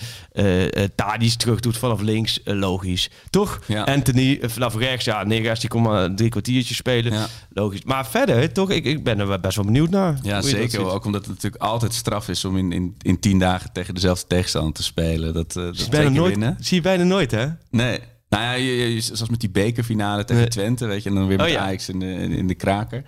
[0.95, 3.09] Tadic terug doet vanaf links, logisch.
[3.29, 3.59] Toch?
[3.67, 3.83] Ja.
[3.83, 7.13] Anthony vanaf rechts, ja, Negas die komt maar drie kwartiertjes spelen.
[7.13, 7.27] Ja.
[7.53, 7.83] Logisch.
[7.83, 8.69] Maar verder, toch?
[8.71, 10.17] Ik, ik ben er best wel benieuwd naar.
[10.23, 10.85] Ja, zeker.
[10.85, 14.27] Ook omdat het natuurlijk altijd straf is om in, in, in tien dagen tegen dezelfde
[14.27, 15.33] tegenstander te spelen.
[15.33, 16.57] Dat, dat Zie je bijna nooit, winnen.
[16.59, 17.45] zie je bijna nooit, hè?
[17.69, 17.99] Nee.
[18.35, 20.51] Nou ja, je, je- zoals met die bekerfinale tegen Nee.
[20.51, 21.59] Twente, weet je, en dan weer met Oh ja.
[21.59, 23.03] Ajax in de, in, de kraker.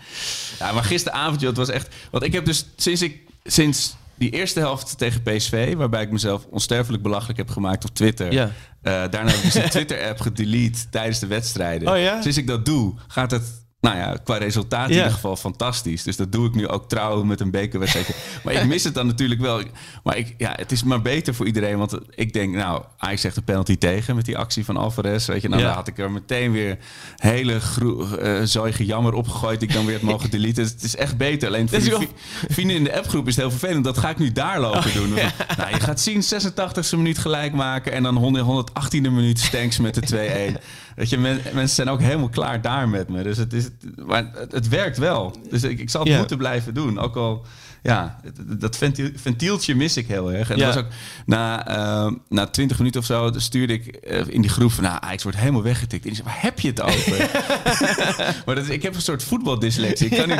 [0.59, 1.95] Ja, maar gisteravond, joh, het was echt...
[2.11, 6.45] Want ik heb dus sinds ik, sinds die eerste helft tegen PSV, waarbij ik mezelf
[6.49, 8.31] onsterfelijk belachelijk heb gemaakt op Twitter.
[8.31, 8.51] Ja.
[8.81, 11.91] Eh, daarna heb ik dus een Twitter-app gedelete tijdens de wedstrijden.
[11.93, 12.21] Oh ja?
[12.21, 16.03] Sinds ik dat doe, gaat het nou ja, qua resultaat in ieder geval fantastisch.
[16.03, 18.15] Dus dat doe ik nu ook trouw met een bekerwedstrijd.
[18.43, 19.61] maar ik mis het dan natuurlijk wel.
[20.03, 21.77] Maar ik, ja, het is maar beter voor iedereen.
[21.77, 25.27] Want ik denk, nou, Ajax zegt een penalty tegen met die actie van Alvarez.
[25.27, 25.67] Weet je, nou, Ja.
[25.67, 26.77] dan had ik er meteen weer
[27.15, 29.61] hele gro- eh zooi gejammer opgegooid.
[29.61, 30.63] Ik dan weer het mogen deleten.
[30.63, 31.47] Dus het is echt beter.
[31.47, 32.09] Alleen voor die
[32.47, 33.83] vrienden in de appgroep is het heel vervelend.
[33.83, 35.09] Dat ga ik nu daar lopen doen.
[35.57, 37.91] Nou, je gaat zien, 86e minuut gelijk maken.
[37.91, 40.57] En dan 100 118e minuut Stanks met de 2-1.
[40.97, 43.23] Weet je, men- mensen zijn ook helemaal klaar daar met me.
[43.23, 43.69] Dus het, is,
[44.05, 45.35] maar het, het werkt wel.
[45.49, 46.17] Dus ik, ik zal het Ja.
[46.17, 46.99] moeten blijven doen.
[46.99, 47.45] Ook al,
[47.83, 50.49] ja, dat ventiel- ventieltje mis ik heel erg.
[50.49, 50.65] En Ja.
[50.65, 50.89] dat was ook
[51.25, 54.97] na, eh, na 20 minuten of zo stuurde ik eh, in die groep van, nou,
[55.01, 56.03] Ajax wordt helemaal weggetikt.
[56.05, 57.17] En die zei, waar heb je het over?
[58.45, 60.07] maar dat, is- ik heb een soort voetbaldyslexie.
[60.09, 60.33] Ik ga, nu,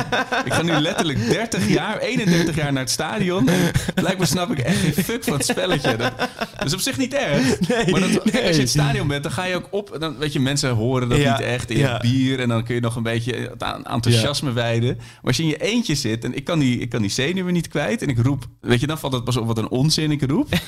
[0.45, 3.49] ik ga nu letterlijk 30 jaar, 31 jaar naar het stadion.
[3.49, 5.95] En blijkbaar snap ik echt geen fuck van het spelletje.
[5.95, 6.11] Dat,
[6.57, 7.59] dat is op zich niet erg.
[7.91, 9.95] maar dat, als je in het stadion bent, dan ga je ook op.
[9.99, 11.69] Dan, weet je, mensen horen dat Ja, niet echt.
[11.69, 11.89] En je ja.
[11.89, 14.95] hebt bier en dan kun je nog een beetje aan- enthousiasme wijden.
[14.95, 17.53] Maar als je in je eentje zit en ik kan die, ik kan die zenuwen
[17.53, 18.01] niet kwijt.
[18.01, 20.47] En ik roep, weet je, dan valt het pas op wat een onzin ik roep.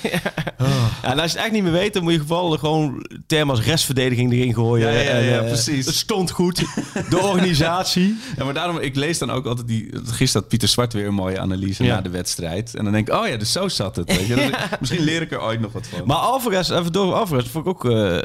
[1.02, 3.56] Ja, en als je het echt niet meer weet, dan moet je vooral gewoon termen
[3.56, 4.92] als restverdediging erin gooien.
[4.92, 5.86] Ja, ja, ja, En, ja, eh, precies.
[5.86, 6.64] Het stond goed.
[7.10, 8.18] De organisatie.
[8.38, 9.90] Ja, maar daarom, ik lees dan ook altijd die...
[10.04, 12.76] Gisteren had Pieter Zwart weer een mooie analyse na de wedstrijd.
[12.76, 14.16] En dan denk ik, oh ja, dus zo zat het.
[14.16, 14.50] Weet je?
[14.80, 16.02] Misschien leer ik er ooit nog wat van.
[16.06, 18.24] Maar Alvarez, even door Alvarez, vond ik ook wel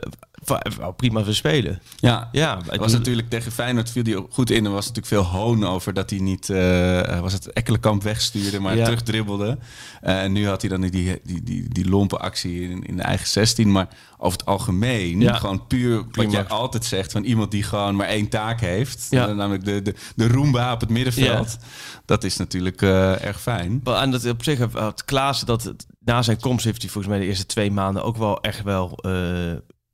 [0.96, 1.80] prima voor spelen.
[1.96, 4.64] ja, Ja, Het was natuurlijk tegen Feyenoord viel hij goed in.
[4.64, 8.76] Er was natuurlijk veel hoon over dat hij niet eh, was het Ekkelenkamp wegstuurde, maar
[8.76, 8.84] Ja.
[8.84, 9.58] terugdribbelde.
[10.00, 13.02] Eh, en nu had hij dan die, die, die, die lompe actie in, in de
[13.02, 13.72] eigen 16.
[13.72, 15.34] Maar over het algemeen, Ja.
[15.34, 16.30] gewoon puur wat Prima.
[16.32, 19.06] jij altijd zegt van iemand die gewoon maar één taak heeft.
[19.10, 19.28] Ja.
[19.28, 21.56] Eh, namelijk de, de, de Roomba op het middenveld.
[22.04, 23.80] Dat is natuurlijk erg fijn.
[23.84, 27.28] En dat op zich had Klaassen dat na zijn komst heeft hij volgens mij de
[27.28, 28.98] eerste twee maanden ook wel echt wel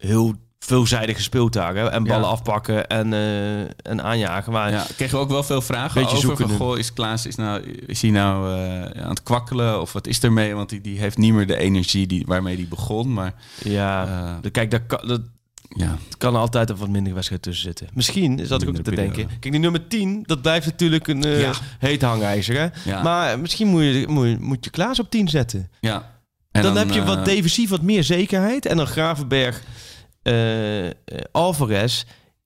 [0.01, 1.75] heel veelzijdig gespeeld daar.
[1.75, 1.89] Hè?
[1.91, 2.31] En ballen Ja.
[2.31, 4.53] afpakken en, eh, en aanjagen.
[4.53, 6.19] Maar Ja, kregen we ook wel veel vragen over.
[6.19, 9.81] zoeken Van, goh, is Klaas is, nou, is hij nou eh, aan het kwakkelen?
[9.81, 10.55] Of wat is er mee?
[10.55, 13.13] Want die, die heeft niet meer de energie die, waarmee hij begon.
[13.13, 15.21] Maar ja, de- kijk, daar kan, dat
[15.77, 17.89] ja, kan er altijd een wat minder wedstrijd tussen zitten.
[17.95, 19.27] Misschien, is dat ik ook te denken.
[19.27, 21.53] Kijk, die nummer 10, dat blijft natuurlijk een Ja.
[21.79, 22.57] heet hangijzer.
[22.59, 22.91] Hè?
[22.91, 23.03] Ja.
[23.03, 25.71] Maar misschien moet je, moet, je, moet je Klaas op 10 zetten.
[25.81, 26.19] ja.
[26.51, 28.67] En dan, heb je wat defensief, wat meer zekerheid.
[28.67, 29.63] En dan Gravenberg,
[31.33, 32.05] Alvarez.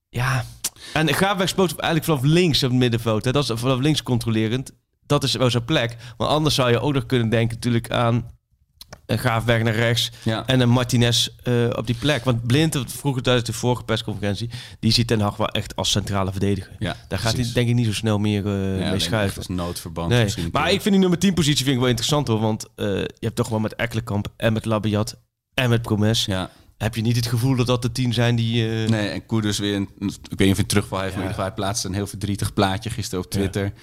[0.09, 0.45] Ja,
[0.93, 3.25] en Gravenberg speelt eigenlijk vanaf links op het middenveld.
[3.25, 3.31] Hè.
[3.31, 4.71] Dat is vanaf links controlerend.
[5.05, 5.95] Dat is wel zijn plek.
[6.17, 8.29] Want anders zou je ook nog kunnen denken natuurlijk aan
[9.05, 10.11] een Gravenberg naar rechts.
[10.23, 10.45] Ja.
[10.45, 12.23] En een Martinez eh, op die plek.
[12.23, 15.91] Want Blind, dat vroeger tijdens de vorige persconferentie, die ziet Ten Hag wel echt als
[15.91, 16.71] centrale verdediger.
[16.79, 19.37] Ja, Daar gaat hij denk ik niet zo snel meer eh, Ja, mee schuiven.
[19.37, 20.09] als noodverband.
[20.09, 22.39] Nee, misschien maar ik vind die nummer 10 positie vind ik wel interessant hoor.
[22.39, 25.15] Want eh, je hebt toch wel met Ekkelenkamp en met Labiat
[25.53, 26.25] en met Promes.
[26.25, 28.83] Ja, Heb je niet het gevoel dat dat de tien zijn die...
[28.83, 29.75] eh, nee, en Koeders weer...
[29.75, 31.93] Een, ik weet niet of hij terugval heeft, maar in ieder geval, hij plaatste een
[31.93, 33.73] heel verdrietig plaatje gisteren op Twitter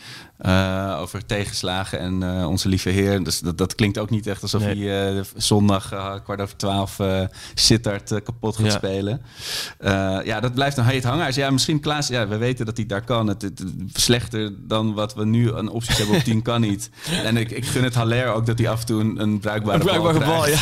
[0.42, 3.24] eh, over tegenslagen en eh, onze lieve heer.
[3.24, 4.88] Dus dat, dat klinkt ook niet echt alsof Nee.
[4.88, 5.88] hij eh, zondag
[6.24, 6.98] kwart over twaalf
[7.54, 8.70] Sittard kapot gaat Ja.
[8.72, 9.22] spelen.
[10.24, 11.32] Ja, dat blijft een heet hangen.
[11.34, 13.26] Ja, misschien Klaas, ja, we weten dat hij daar kan.
[13.26, 13.62] Het, het-
[13.94, 16.90] slechter dan wat we nu aan opties hebben op 10 kan niet.
[17.24, 19.78] En ik, ik gun het Haller ook dat hij af en toe een, een bruikbare,
[19.78, 20.56] Een bruikbare bal ja.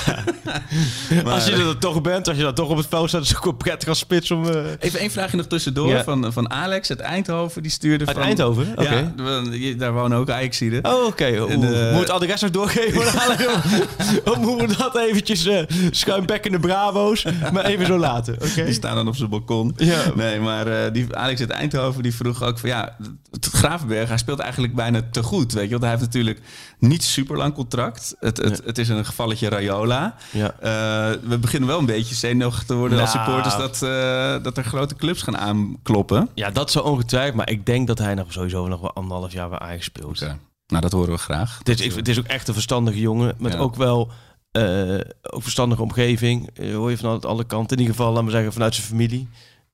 [1.35, 3.37] als je er toch bent, als je dan toch op het veld staat, is het
[3.37, 4.47] ook wel prettig als spits om...
[4.79, 6.05] Even één vraagje nog tussendoor Ja.
[6.05, 7.62] van, van Alex uit Eindhoven.
[7.62, 8.27] Die stuurde Uit van...
[8.27, 8.71] Eindhoven?
[8.77, 9.12] Oké.
[9.53, 10.85] Ja, daar wonen ook Ajaxiden.
[10.85, 11.25] Oh, oké.
[11.25, 13.01] En, Oeh, eh, Moet het adres nog doorgeven?
[14.31, 18.35] Of moeten we dat eventjes uh, schuimbekkende bravo's maar even zo laten?
[18.51, 18.65] Oké.
[18.65, 19.73] Die staan dan op zijn balkon.
[19.77, 20.03] Ja.
[20.15, 22.97] Nee, maar eh, die Alex uit Eindhoven die vroeg ook van ja,
[23.31, 25.53] het Gravenberg, hij speelt eigenlijk bijna te goed.
[25.53, 26.41] Weet je, want hij heeft natuurlijk
[26.79, 28.15] niet super lang contract.
[28.21, 30.15] Het, het, het is een gevalletje Rayola.
[30.31, 30.55] Ja.
[30.61, 33.27] Eh, we beginnen wel een beetje zenuwachtig te worden als Nou.
[33.27, 36.29] supporters dat, eh, dat er grote clubs gaan aankloppen.
[36.35, 37.37] Ja, dat zou ongetwijfeld.
[37.37, 40.20] Maar ik denk dat hij nog sowieso nog wel anderhalf jaar bij Ajax speelt.
[40.66, 41.59] Nou, dat horen we graag.
[41.59, 43.35] Het, is, ik- het is ook echt een verstandige jongen.
[43.38, 43.59] Met Ja.
[43.59, 44.11] ook wel
[44.51, 46.51] eh, ook verstandige omgeving.
[46.55, 47.77] Eh, hoor je vanuit alle kanten.
[47.77, 49.29] In ieder geval, laten we zeggen, vanuit zijn familie.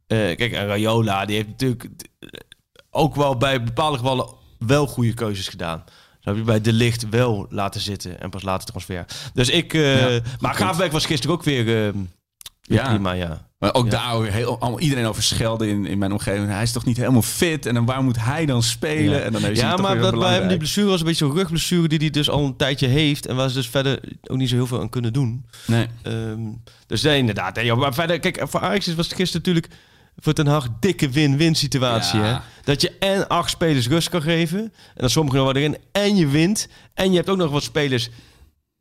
[0.07, 1.89] Eh, kijk, en Rayola, die heeft natuurlijk
[2.91, 5.85] ook wel bij bepaalde gevallen wel goede keuzes gedaan.
[6.21, 9.05] Dat heb je bij De Licht wel laten zitten en pas later transfer.
[9.35, 9.73] Dus ik...
[9.73, 11.93] Ja, maar Graafbeck was gisteren ook weer, weer
[12.75, 12.89] Ja.
[12.89, 13.45] prima, ja.
[13.59, 13.91] Maar ook Ja.
[13.91, 16.49] daar weer heel, allemaal, iedereen over schelden in, in mijn omgeving.
[16.49, 17.67] Hij is toch niet helemaal fit?
[17.67, 19.19] En dan waar moet hij dan spelen?
[19.19, 19.25] Ja.
[19.25, 21.35] En dan is hij Ja, maar dat bij hem die blessure was een beetje zo'n
[21.37, 23.27] rugblessure die hij dus al een tijdje heeft.
[23.27, 25.47] En waar ze dus verder ook niet zo heel veel aan kunnen doen.
[25.67, 25.87] Nee.
[26.03, 26.41] Ehm,
[26.87, 27.55] dus nee, inderdaad.
[27.55, 29.75] Nee, maar verder, kijk, voor Ajax was het gisteren natuurlijk
[30.19, 32.21] voor Ten Hag dikke win-win situatie.
[32.21, 32.25] Ja.
[32.27, 32.39] Hè?
[32.65, 34.59] dat je en acht spelers rust kan geven.
[34.61, 35.77] En dan sommigen nog wat erin.
[35.93, 36.69] En je wint.
[36.95, 38.11] En je hebt ook nog wat spelers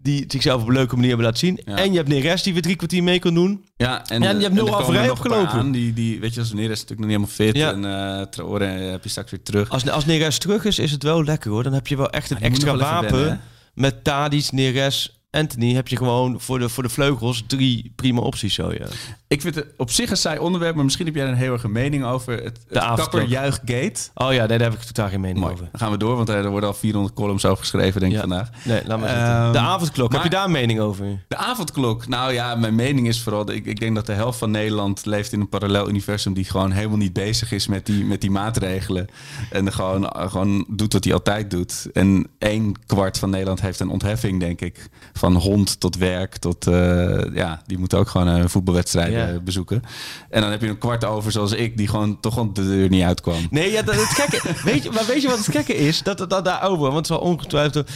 [0.06, 1.60] die zichzelf op een leuke manier hebben laten zien.
[1.66, 1.78] Ja.
[1.78, 3.66] En je hebt Neres die weer drie kwartier mee kan doen.
[3.78, 5.50] Ja, en, Ja, en je hebt eh, nul paar opgelopen.
[5.50, 7.56] aan Die, die, weet je, als is natuurlijk nog niet helemaal fit.
[7.56, 7.72] Ja.
[7.72, 9.70] En uh, Traoré heb je straks weer terug.
[9.70, 11.64] Als, als Neres terug is, is het wel lekker hoor.
[11.64, 13.20] Dan heb je wel echt een extra wapen.
[13.20, 13.42] wennen,
[13.74, 18.54] met Tadic, Neres, Anthony heb je gewoon voor de, voor de vleugels drie prima opties
[18.54, 18.86] zo, ja.
[19.28, 21.64] Ik vind het op zich een saai onderwerp, maar misschien heb jij een heel erg
[21.64, 22.34] een mening over.
[22.44, 24.10] Het, het kapperjuichgate.
[24.14, 25.54] Oh ja, nee, daar heb ik totaal geen mening Mooi.
[25.54, 25.68] over.
[25.72, 28.28] Dan gaan we door, want er worden al 400 columns over geschreven, denk ik Ja.
[28.28, 28.50] vandaag.
[28.64, 29.28] Nee, laat maar zitten.
[29.28, 31.24] Ehm, de avondklok, heb je daar een mening over?
[31.28, 32.08] De avondklok.
[32.08, 33.52] Nou ja, mijn mening is vooral...
[33.52, 36.34] Ik, ik denk dat de helft van Nederland leeft in een parallel universum...
[36.34, 39.08] die gewoon helemaal niet bezig is met die, met die maatregelen.
[39.52, 41.88] En gewoon, gewoon doet wat hij altijd doet.
[41.94, 44.90] En één kwart van Nederland heeft een ontheffing, denk ik.
[45.14, 46.68] Van hond tot werk tot...
[46.68, 49.40] eh, ja, die moeten ook gewoon een voetbalwedstrijden Ja.
[49.40, 49.84] bezoeken.
[50.30, 51.78] En dan heb je een kwart over zoals ik...
[51.78, 53.48] die gewoon toch gewoon de deur niet uitkwam.
[53.50, 56.04] Nee, ja, dat, het gekke, weet je, maar weet je wat het gekke is?
[56.04, 57.90] Dat het dat daarover, want het is wel ongetwijfeld...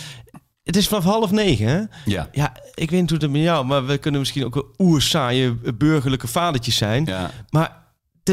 [0.63, 1.82] Het is vanaf half negen, hè?
[2.06, 2.30] Ja.
[2.32, 5.54] Ja, ik weet niet hoe het met jou, maar we kunnen misschien ook wel oersaaie
[5.78, 7.06] burgerlijke vadertjes zijn.
[7.06, 7.32] Ja.
[7.50, 7.78] Maar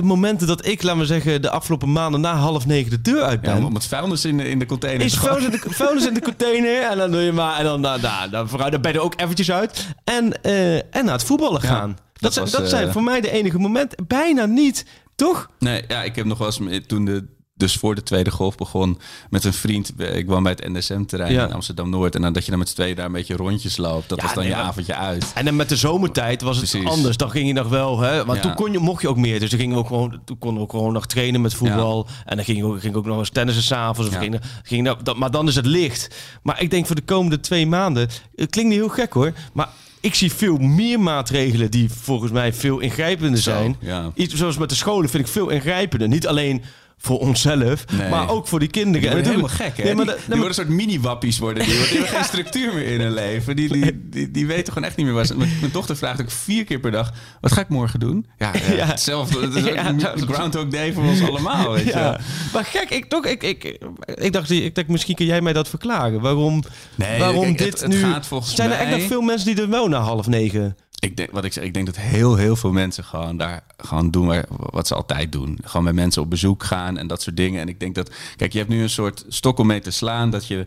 [0.00, 3.22] de momenten dat ik, laat maar zeggen, de afgelopen maanden na half negen de deur
[3.22, 3.64] uit Ja, ben...
[3.64, 6.22] om het vuilnis in de, in de container is vuilnis in, de, vuilnis in de
[6.22, 8.98] container en dan doe je maar en dan, nou, nou, dan, vooruit, dan ben je
[8.98, 11.88] er ook eventjes uit en, eh, en naar het voetballen Ja, gaan.
[11.88, 14.04] dat dat zijn, was, dat zijn eh, voor mij de enige momenten.
[14.06, 15.50] Bijna niet, toch?
[15.58, 17.24] Nee, ja, ik heb nog wel eens toen de
[17.56, 18.98] dus voor de tweede golf begon
[19.30, 19.92] met een vriend.
[20.00, 21.46] Ik woon bij het NSM-terrein Ja.
[21.46, 23.76] in Amsterdam Noord en dan dat je dan met z'n tweeën daar een beetje rondjes
[23.76, 24.08] loopt.
[24.08, 25.32] Dat Ja, was dan nee, je avondje uit.
[25.34, 26.88] En dan met de zomertijd was het Precies.
[26.88, 27.16] anders.
[27.16, 28.24] Dan ging je nog wel, hè?
[28.24, 28.42] Maar Ja.
[28.42, 29.40] toen kon je, mocht je ook meer.
[29.40, 32.08] Dus toen gingen we ook gewoon, toen konden we ook gewoon nog trainen met voetbal.
[32.24, 34.16] En dan ging ik ook, ging ook nog eens tennissen s'avonds.
[34.16, 36.14] Ging, ging, dat, maar dan is het licht.
[36.42, 39.68] Maar ik denk voor de komende twee maanden, het klinkt niet heel gek hoor, maar
[40.00, 43.76] ik zie veel meer maatregelen die volgens mij veel ingrijpender zijn.
[44.14, 46.08] Iets zoals met de scholen vind ik veel ingrijpender.
[46.08, 46.62] Niet alleen
[46.98, 48.08] voor onszelf, Nee.
[48.10, 49.14] maar ook voor die kinderen.
[49.16, 49.82] Die helemaal gek, hè?
[49.84, 51.64] Nee, maar die, worden een soort mini-wappies worden.
[51.64, 53.56] Die, die hebben geen structuur meer in hun leven.
[53.56, 55.36] Die, die, die, die weten gewoon echt niet meer waar ze...
[55.36, 57.12] Mijn, dochter vraagt ook vier keer per dag...
[57.40, 58.26] Wat ga ik morgen doen?
[58.38, 58.86] Ja, ja, Ja.
[58.86, 59.40] hetzelfde.
[59.40, 59.94] Het is ook Ja,
[60.34, 62.18] Groundhog Day voor ons allemaal, weet je
[62.52, 63.78] maar gek, ik, toch, ik, ik,
[64.14, 66.20] ik, dacht, ik dacht, misschien kun jij mij dat verklaren.
[66.20, 66.62] Waarom,
[66.94, 68.00] Nee, waarom kijk, dit het- het nu...
[68.00, 70.76] gaat volgens zijn er echt nog veel mensen die er wel na half negen...
[71.06, 74.10] Ik denk, wat ik zeg, ik denk dat heel, heel veel mensen gewoon daar gewoon
[74.10, 75.58] doen wat ze altijd doen.
[75.64, 77.60] Gewoon bij mensen op bezoek gaan en dat soort dingen.
[77.60, 80.30] En ik denk dat, kijk, je hebt nu een soort stok om mee te slaan
[80.30, 80.66] dat je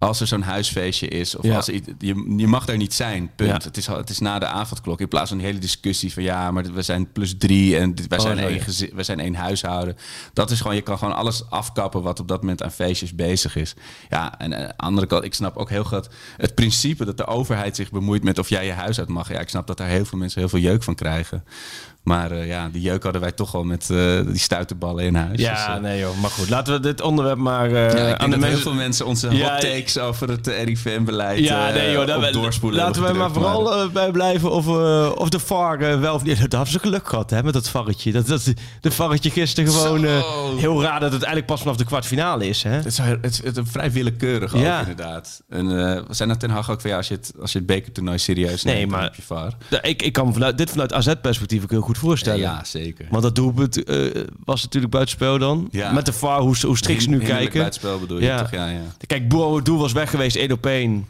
[0.00, 1.56] als er zo'n huisfeestje is, of Ja.
[1.56, 1.82] als je,
[2.36, 3.50] je mag daar niet zijn, punt.
[3.50, 3.68] Ja.
[3.68, 5.00] Het, is, het is na de avondklok.
[5.00, 8.18] In plaats van die hele discussie van ja, maar we zijn plus drie en wij,
[8.18, 8.62] Oh, zijn één ja.
[8.62, 9.96] gezi- wij zijn één huishouden.
[10.32, 13.56] Dat is gewoon, je kan gewoon alles afkappen wat op dat moment aan feestjes bezig
[13.56, 13.74] is.
[14.08, 17.26] Ja, en aan de andere kant, ik snap ook heel goed het principe dat de
[17.26, 19.28] overheid zich bemoeit met of jij je huis uit mag.
[19.32, 21.44] Ja, ik snap dat daar heel veel mensen heel veel jeuk van krijgen.
[22.02, 25.36] Maar eh, ja, die jeuk hadden wij toch al met eh, die stuiterballen in huis.
[25.36, 26.20] Dus, Ja, eh, nee joh.
[26.20, 28.58] Maar goed, laten we dit onderwerp maar ja, aan de dat heel mensen...
[28.60, 33.06] veel mensen onze Ja, hot takes over het RIVM-beleid Ja, nee joh, doorspoelen laten we
[33.06, 34.66] hebben maar vooral bij blijven of,
[35.16, 36.38] of de VAR wel of niet.
[36.50, 38.12] Dat hadden ze geluk gehad hè, met dat varretje.
[38.12, 40.04] Dat, dat, de varretje gisteren gewoon...
[40.58, 42.62] heel raar dat het eigenlijk pas vanaf de kwartfinale is.
[42.62, 42.70] Hè?
[42.70, 44.80] Het is, het is, het is vrij willekeurig Ja.
[44.80, 45.42] ook, inderdaad.
[45.48, 47.66] En we zijn naar Ten Hag ook van ja, als je het, als je het
[47.66, 49.80] bekertoernooi serieus Nee, neemt, maar- dan heb je VAR.
[49.82, 52.40] Ik, ik kan vanuit, dit vanuit AZ-perspectief ook heel goed voorstellen.
[52.40, 53.06] Ja, zeker.
[53.10, 53.96] Want dat doelpunt eh,
[54.44, 55.68] was natuurlijk buitenspel dan.
[55.70, 55.92] Ja.
[55.92, 57.60] Met de VAR, hoe, hoe strikt ze nu Hinderlijk kijken.
[57.60, 58.38] buitenspel bedoel je Ja.
[58.42, 58.50] toch?
[58.50, 58.80] Ja, ja.
[59.06, 61.06] Kijk, Boadu was weg geweest, 1 op 1.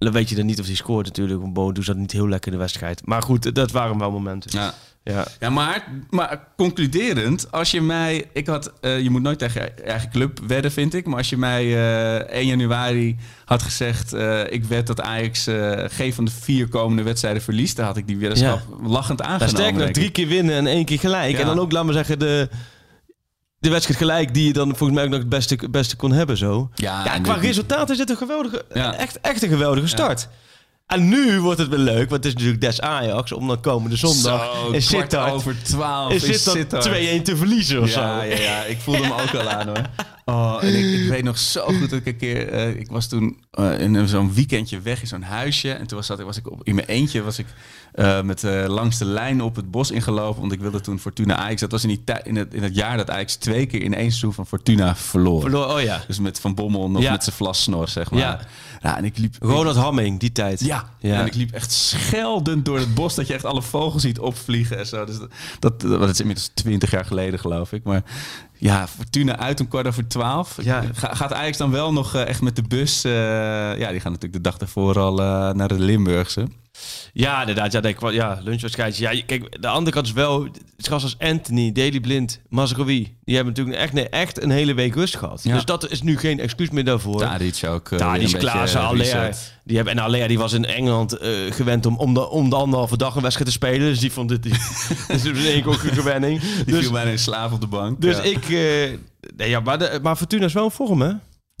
[0.00, 1.40] Dan weet je dan niet of hij scoort natuurlijk.
[1.40, 3.06] Want Boadu zat niet heel lekker in de wedstrijd.
[3.06, 4.50] Maar goed, dat waren wel momenten.
[4.54, 4.74] ja.
[5.04, 5.26] Ja.
[5.40, 8.24] Ja, maar, maar concluderend, als je mij...
[8.32, 11.06] Ik had, eh, je moet nooit tegen je eigen club wedden, vind ik.
[11.06, 14.12] Maar als je mij eh 1 januari had gezegd...
[14.12, 17.76] eh, ik wed dat Ajax eh, geen van de vier komende wedstrijden verliest...
[17.76, 19.58] dan had ik die weddenschap lachend Nou, aangenomen.
[19.58, 21.32] sterk nog, drie keer winnen en één keer gelijk.
[21.32, 21.38] Ja.
[21.38, 22.48] En dan ook, laat maar zeggen, de,
[23.60, 24.34] de wedstrijd gelijk...
[24.34, 26.70] die je dan volgens mij ook nog het beste, het beste kon hebben zo.
[26.74, 28.94] Ja, Ja, qua dit- resultaat is dit een geweldige, Ja.
[28.94, 30.28] echt, echt een geweldige start.
[30.90, 33.32] En nu wordt het weer leuk, want het is natuurlijk des Ajax...
[33.32, 37.20] om dan komende zondag Zo, in Sittard, over twaalf in in Sittard Sittard.
[37.20, 38.26] 2-1 te verliezen of Ja, zo.
[38.26, 39.82] ja, ja, ik voelde hem ook al aan hoor.
[40.24, 42.48] Oh, en ik, ik weet nog zo goed dat ik een keer...
[42.48, 45.72] eh, ik was toen eh, in zo'n weekendje weg in zo'n huisje.
[45.72, 47.46] En toen was, dat, was ik op, in mijn eentje was ik
[47.92, 50.40] eh, met langs de lijn op het bos ingelopen.
[50.40, 51.60] Want ik wilde toen Fortuna Ajax.
[51.60, 54.08] Dat was in, die in, het, in het jaar dat Ajax twee keer in één
[54.08, 55.40] seizoen van Fortuna verloor.
[55.40, 56.02] Verloor, oh ja.
[56.06, 57.10] Dus met Van Bommel nog Ja.
[57.10, 58.20] met zijn vlassnor, zeg maar.
[58.20, 58.40] Ja.
[58.80, 58.96] Ja.
[58.96, 59.36] en ik liep...
[59.40, 60.60] Ronald Hamming, die tijd.
[60.60, 60.90] Ja.
[60.98, 61.20] Ja.
[61.20, 64.78] en ik liep echt scheldend door het bos dat je echt alle vogels ziet opvliegen
[64.78, 65.04] en zo.
[65.04, 67.82] Dus dat, dat, dat is inmiddels twintig jaar geleden, geloof ik.
[67.84, 68.02] Maar
[68.60, 70.56] ja, Fortuna uit om kwart over twaalf.
[70.62, 70.84] Ja.
[70.92, 73.04] Ga- gaat Ajax dan wel nog eh, echt met de bus?
[73.04, 73.12] eh,
[73.78, 76.46] ja, die gaan natuurlijk de dag daarvoor al eh, naar de Limburgse.
[77.12, 77.72] Ja, inderdaad.
[77.72, 78.10] Ja, denk.
[78.10, 78.96] Ja, lunchwedstrijd.
[78.96, 80.42] Ja, kijk, de andere kant is wel...
[80.76, 83.16] Het gast als Anthony, Daily Blind, Mazraoui...
[83.24, 85.42] Die hebben natuurlijk echt, nee, echt een hele week rust gehad.
[85.42, 85.54] Ja.
[85.54, 87.20] Dus dat is nu geen excuus meer daarvoor.
[87.20, 87.98] Tadic ook.
[87.98, 89.58] Daar is een beetje, Klaassen, reset.
[89.70, 92.56] Die hebben, en Alea die was in Engeland eh, gewend om, om, de, om de
[92.56, 93.80] anderhalve dag een wedstrijd te spelen.
[93.80, 94.42] Dus die vond dit...
[94.42, 94.52] Die,
[95.08, 96.40] dus is ook een gewenning.
[96.40, 98.00] Die Dus, viel bijna in slaap op de bank.
[98.00, 98.22] dus ja.
[98.22, 98.44] ik...
[98.44, 98.98] eh,
[99.36, 101.12] nee, ja, maar, de, maar Fortuna is wel in vorm, hè?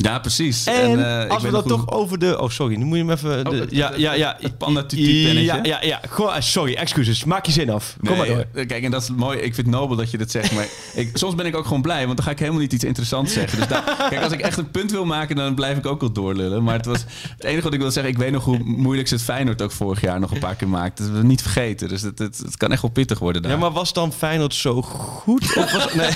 [0.02, 0.64] Ja, precies.
[0.66, 2.40] En, eh, ik als we dat toch over de...
[2.40, 2.76] Oh, sorry.
[2.76, 3.44] Nu moet je hem even...
[3.44, 4.36] de- het- ja, ja, ja.
[4.40, 5.42] het panda tutu pennetje.
[5.42, 6.00] Ja, ja, ja.
[6.18, 7.24] Eh, sorry, excuses.
[7.24, 7.96] Maak je zin af.
[8.06, 8.44] Kom maar door.
[8.54, 9.38] eh, Kijk, en dat is mooi.
[9.38, 10.52] Ik vind het nobel dat je dat zegt.
[10.52, 12.84] Maar ik, soms ben ik ook gewoon blij, want dan ga ik helemaal niet iets
[12.84, 13.58] interessants zeggen.
[13.58, 16.12] Dus daar, kijk, als ik echt een punt wil maken, dan blijf ik ook wel
[16.12, 16.62] doorlullen.
[16.62, 17.04] Maar het, was,
[17.36, 19.72] het enige wat ik wil zeggen, ik weet nog hoe moeilijk ze het Feyenoord ook
[19.72, 21.02] vorig jaar nog een paar keer maakte.
[21.02, 21.88] Dat we niet vergeten.
[21.88, 23.50] Dus het, het, het kan echt wel pittig worden daar.
[23.52, 25.56] Ja, maar was dan Feyenoord zo goed?
[25.56, 26.10] Of was, nee.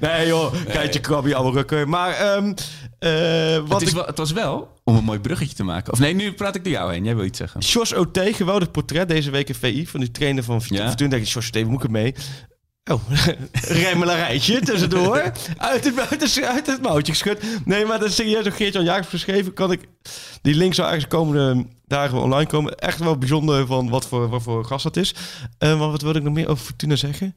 [0.00, 0.52] nee, joh.
[0.68, 1.88] Kijkje krabje, oude rukken.
[1.88, 2.54] Maar ehm
[2.98, 3.94] eh, wat het, is ik...
[3.94, 5.92] wel, het was wel om een mooi bruggetje te maken.
[5.92, 7.04] Of nee, nu praat ik door jou heen.
[7.04, 7.60] Jij wil iets zeggen.
[7.60, 10.88] Jos OT, geweldig portret deze week in VI van die trainer van Fortuna.
[10.88, 10.94] Ja.
[10.94, 12.14] Toen dacht ik, Jos OT, moet ik mee?
[12.90, 13.00] Oh,
[13.82, 15.20] remmelarrijtje tussendoor.
[15.56, 17.38] uit, het, uit, het, uit het mouwtje geschud.
[17.64, 19.52] Nee, maar dat is serieus door Geert-Jan Jacobs geschreven.
[19.52, 19.80] Kan ik,
[20.42, 22.74] die link zou ergens de komende dagen online komen.
[22.74, 25.14] Echt wel bijzonder van wat voor, wat voor gast dat is.
[25.58, 27.36] Eh, maar wat wil ik nog meer over Fortuna zeggen?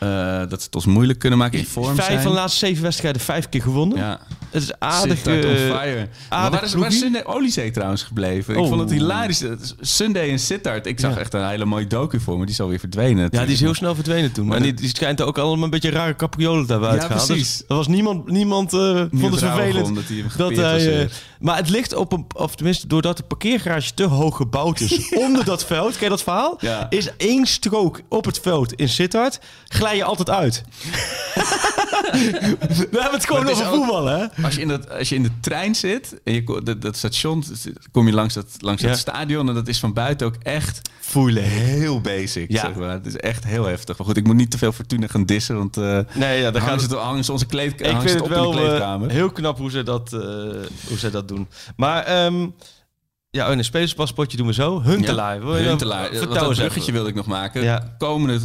[0.00, 2.20] Eh, dat ze het ons moeilijk kunnen maken in vorm Vijf zijn.
[2.20, 3.98] van de laatste zeven wedstrijden, vijf keer gewonnen.
[3.98, 4.20] Ja,
[4.50, 5.22] Het is aardig.
[5.26, 5.68] Eh, fire.
[5.68, 6.98] Maar aardig waar is, waar is.
[6.98, 8.54] Sunday Oliezee trouwens gebleven?
[8.54, 8.68] Ik Oh.
[8.68, 9.44] vond het hilarisch.
[9.80, 10.86] Sunday en Sittard.
[10.86, 11.20] Ik zag Ja.
[11.20, 12.44] echt een hele mooie docu voor me.
[12.44, 13.28] Die is alweer verdwenen.
[13.30, 14.46] Ja, die is heel snel verdwenen toen.
[14.46, 17.28] Maar en die, die schijnt ook allemaal een beetje rare capriolen te hebben Ja, precies.
[17.56, 19.94] Dus er was niemand, niemand eh, vond het vervelend.
[20.36, 21.08] dat hij dat eh,
[21.40, 25.44] maar het ligt op een, of tenminste, doordat de parkeergarage te hoog gebouwd is onder
[25.44, 26.56] dat veld, ken je dat verhaal?
[26.60, 26.86] Ja.
[26.90, 30.62] Is één strook op het veld in Sittard, glij je altijd uit.
[31.90, 34.44] We hebben het gewoon het over voetballen, hè?
[34.44, 37.44] Als je, in dat, als je in de trein zit en je, dat, dat station,
[37.92, 38.88] kom je langs dat, langs Ja.
[38.88, 41.42] dat stadion en dat is van buiten ook echt Voelen.
[41.42, 42.50] heel basic.
[42.52, 42.60] Ja.
[42.60, 42.90] Zeg maar.
[42.90, 43.98] Het is echt heel heftig.
[43.98, 46.62] Maar goed, ik moet niet te veel Fortuna gaan dissen, want eh Nee, ja, dan
[46.62, 49.30] gaan ze hangen ze onze kleedkamer Ik vind het op in de wel eh, heel
[49.30, 50.20] knap hoe ze dat, eh,
[50.88, 51.48] hoe ze dat doen.
[51.76, 52.46] Maar ehm,
[53.32, 54.82] ja, oh, een spelerspaspoortje doen we zo.
[54.82, 55.40] Huntelaar.
[55.40, 56.06] Dan- Huntelaar.
[56.06, 57.62] Vertel dat bruggetje wilde ik nog maken.
[57.62, 57.94] Ja.
[57.98, 58.40] Komende,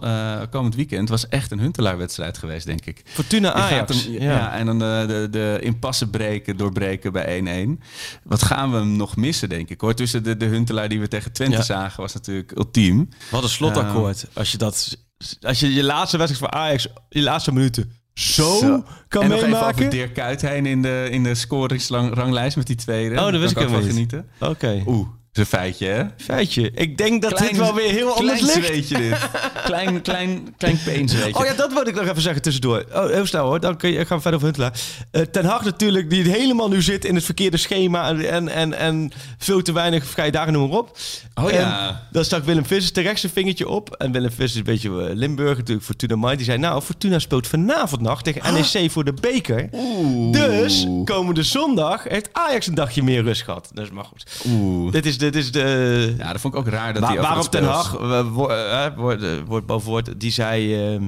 [0.00, 3.02] eh, komend weekend was echt een Huntelaar-wedstrijd geweest, denk ik.
[3.04, 4.04] Fortuna Ajax.
[4.04, 4.20] hem- ja.
[4.22, 4.52] ja.
[4.52, 7.80] en dan de, de, de impasse breken, doorbreken bij 1-1.
[8.22, 9.94] Wat gaan we hem nog missen, denk ik hoor.
[9.94, 11.62] Tussen de, de Huntelaar die we tegen Twente Ja.
[11.62, 13.08] zagen, was natuurlijk ultiem.
[13.30, 14.26] Wat een slotakkoord.
[14.32, 14.96] als je dat,
[15.40, 18.84] als je je laatste wedstrijd voor Ajax, je laatste minuten zo, Zo.
[19.08, 19.74] kan en nog even meemaken.
[19.78, 23.14] over Dirk Kuyt heen in de, in de scoringsranglijst met die tweede.
[23.14, 24.08] Oh, dat Daar wist ik ook helemaal van niet.
[24.10, 24.48] genieten.
[24.48, 24.82] Oké.
[24.86, 26.04] Oeh, dat is een feitje hè?
[26.16, 26.70] Feitje.
[26.74, 28.88] Ik denk dat dit wel weer heel anders klein ligt.
[28.88, 29.16] dit.
[29.64, 31.38] klein, klein, klein peenzweetje.
[31.38, 32.84] Oh ja, dat wilde ik nog even zeggen tussendoor.
[32.92, 34.80] Oh, heel snel hoor, dan kun je, gaan we verder over Huntelaar.
[35.10, 38.08] Eh, Ten Hag natuurlijk, die helemaal nu zit in het verkeerde schema...
[38.08, 40.98] en, en, en, veel te weinig vrije dagen, noem maar op.
[41.34, 42.06] Oh En ja.
[42.10, 43.94] dan stak Willem Vissers terecht zijn vingertje op.
[43.94, 46.36] En Willem Vissers is een beetje eh, Limburg natuurlijk, Fortuna Mind.
[46.36, 49.68] Die zei, nou, Fortuna speelt vanavond nacht tegen NEC voor de beker.
[49.72, 50.32] Oeh.
[50.32, 53.70] Dus komende zondag heeft Ajax een dagje meer rust gehad.
[53.74, 54.26] Dus maar goed.
[54.46, 54.92] Oeh.
[54.92, 56.14] Dit is, dit is de...
[56.18, 58.18] Ja, dat vond ik ook raar dat Waar- hij over waarop het Ten Hag, eh,
[58.18, 60.74] eh, eh, woord boven woord, die zei...
[60.94, 61.04] ehm,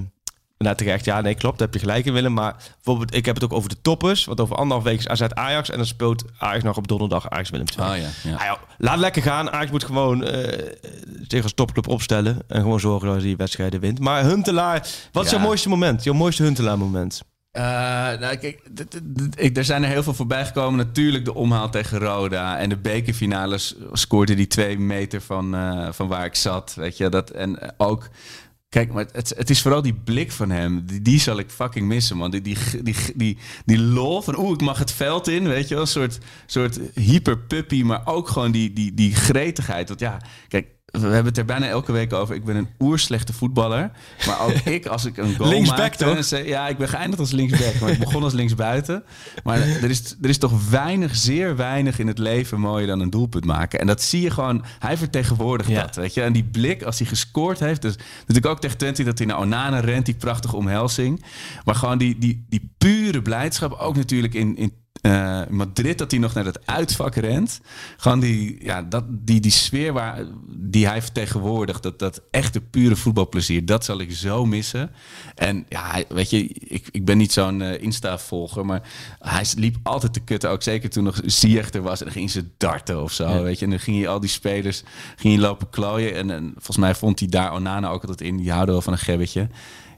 [0.64, 2.32] nou, terecht, ja, nee, klopt, daar heb je gelijk in, Willem.
[2.32, 4.24] Maar bijvoorbeeld, ik heb het ook over de toppers.
[4.24, 5.70] Want over anderhalf week is AZ Ajax.
[5.70, 7.90] En dan speelt Ajax nog op donderdag Ajax Willem II.
[7.90, 8.50] Oh ja, ja.
[8.50, 9.50] Ah, laat lekker gaan.
[9.50, 10.66] Ajax moet gewoon eh,
[11.28, 12.38] zich als topclub opstellen.
[12.48, 13.98] En gewoon zorgen dat hij die wedstrijden wint.
[13.98, 16.04] Maar Huntelaar, wat is jouw mooiste moment?
[16.04, 17.22] Jouw mooiste Huntelaar moment?
[17.50, 17.62] Eh,
[18.20, 18.60] nou, kijk,
[19.56, 20.86] er zijn er heel veel voorbij gekomen.
[20.86, 22.58] Natuurlijk de omhaal tegen Roda.
[22.58, 26.74] En de bekerfinale s- scoorde die twee meter van, eh, van waar ik zat.
[26.74, 28.08] Weet je, dat, en ook...
[28.68, 30.86] Kijk, maar het, het is vooral die blik van hem.
[30.86, 32.30] Die, die zal ik fucking missen, man.
[32.30, 35.74] Die, die, die, die, die lol van, oeh, ik mag het veld in, weet je
[35.74, 35.82] wel.
[35.82, 39.88] Een soort, soort hyperpuppy, maar ook gewoon die, die, die gretigheid.
[39.88, 42.34] Want ja, kijk, we hebben het er bijna elke week over.
[42.34, 43.90] Ik ben een oerslechte voetballer.
[44.26, 46.04] Maar ook ik, als ik een goal Linksback, maakte...
[46.04, 46.24] toch?
[46.24, 47.80] zei- Ja, ik ben geëindigd als linksback.
[47.80, 49.02] Maar ik begon als linksbuiten.
[49.44, 53.10] Maar er is, er is toch weinig, zeer weinig in het leven mooier dan een
[53.10, 53.80] doelpunt maken.
[53.80, 54.64] En dat zie je gewoon...
[54.78, 55.80] Hij vertegenwoordigt Ja.
[55.82, 56.22] dat, weet je.
[56.22, 57.82] En die blik, als hij gescoord heeft...
[57.82, 60.06] Dus natuurlijk ook tegen Twente dat hij naar Onana rent.
[60.06, 61.24] Die prachtige omhelzing.
[61.64, 63.72] Maar gewoon die, die, die pure blijdschap.
[63.72, 64.56] Ook natuurlijk in...
[64.56, 67.60] in eh, Madrid dat hij nog naar het uitvak rent.
[67.96, 70.24] Gewoon die, ja, dat, die, die sfeer waar,
[70.56, 71.82] die hij vertegenwoordigt.
[71.82, 73.66] Dat, dat echte pure voetbalplezier.
[73.66, 74.90] Dat zal ik zo missen.
[75.34, 78.66] En ja, weet je, ik, ik ben niet zo'n eh, Insta-volger.
[78.66, 78.88] Maar
[79.18, 80.50] hij liep altijd te kutten.
[80.50, 81.98] Ook zeker toen nog Ziyech er was.
[81.98, 83.42] En dan ging ze darten of zo.
[83.42, 83.64] Weet je.
[83.64, 84.82] En dan ging hij al die spelers
[85.16, 86.14] ging hij lopen klooien.
[86.14, 88.36] En, en volgens mij vond hij daar Onana ook altijd in.
[88.36, 89.48] Die houden wel van een gebbetje.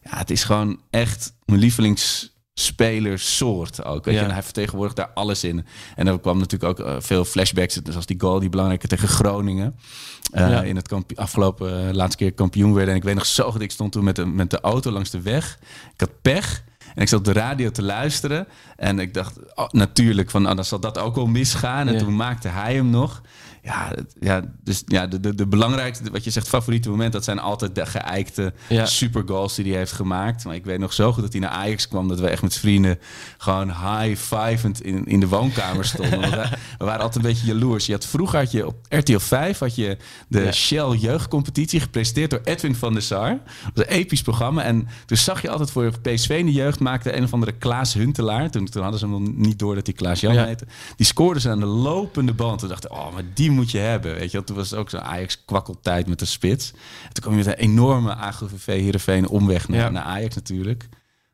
[0.03, 4.05] Ja, het is gewoon echt mijn lievelings spelersoort ook.
[4.05, 4.21] Weet Ja.
[4.21, 4.27] je?
[4.27, 5.67] En hij vertegenwoordigt daar alles in.
[5.97, 9.75] En er kwam natuurlijk ook eh, veel flashbacks, zoals die goal, die belangrijke tegen Groningen.
[10.33, 10.63] Eh, Ja.
[10.63, 12.91] In het afgelopen eh, laatste keer kampioen werden.
[12.95, 15.11] En ik weet nog zo goed, ik stond toen met de, met de auto langs
[15.11, 15.59] de weg.
[15.95, 16.65] Ik had pech.
[16.95, 18.47] En ik zat op de radio te luisteren.
[18.77, 21.87] En ik dacht, oh, natuurlijk, van, oh, dan zal dat ook wel misgaan.
[21.87, 21.99] En Ja.
[21.99, 23.21] toen maakte hij hem nog.
[23.65, 27.39] Ja, ja, dus ja, de, de, de belangrijkste, wat je zegt, favoriete moment, dat zijn
[27.39, 28.87] altijd de geëikte Ja.
[28.87, 30.45] supergoals die hij heeft gemaakt.
[30.45, 32.57] Maar ik weet nog zo goed dat hij naar Ajax kwam, dat we echt met
[32.57, 32.99] vrienden
[33.39, 36.21] gewoon high-fivend in, in de woonkamer stonden.
[36.79, 37.87] We waren altijd een beetje jaloers.
[37.87, 39.97] Je had, vroeger had je op RTL 5 had je
[40.29, 40.53] de Ja.
[40.53, 43.29] Shell jeugdcompetitie, gepresenteerd door Edwin van der Sar.
[43.29, 43.41] Dat
[43.75, 44.63] was een episch programma.
[44.63, 47.95] En toen zag je altijd voor PSV in de jeugd maakte een of andere Klaas
[47.95, 48.51] Huntelaar.
[48.51, 50.45] Toen, toen hadden ze hem nog niet door dat hij Klaas Jan Ja.
[50.45, 50.67] heette.
[50.97, 52.59] Die scoorde ze aan de lopende band.
[52.59, 54.15] Toen dachten oh, maar die moet je hebben.
[54.15, 56.71] Weet je, toen was het ook zo'n Ajax kwakkeltijd met de spits.
[56.73, 59.89] En toen kwam je met een enorme AGVV Heerenveen omweg naar, Ja.
[59.91, 60.89] naar Ajax natuurlijk.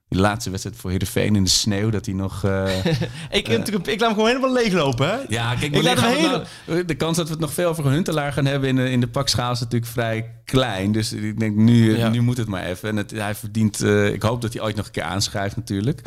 [0.09, 2.44] Die laatste wedstrijd voor Heerenveen in de sneeuw, dat hij nog...
[2.44, 2.84] eh,
[3.30, 5.16] Ik, ik, ik laat hem gewoon helemaal leeglopen, hè?
[5.28, 7.92] ja, kijk, Ik laat hem nou- de kans dat we het nog veel over een
[7.92, 10.92] Huntelaar gaan hebben in de, in de pakschaal is natuurlijk vrij klein.
[10.92, 12.09] Dus ik denk, nu, Ja.
[12.09, 12.88] nu moet het maar even.
[12.88, 16.02] En het, hij verdient, eh, ik hoop dat hij ooit nog een keer aanschrijft natuurlijk.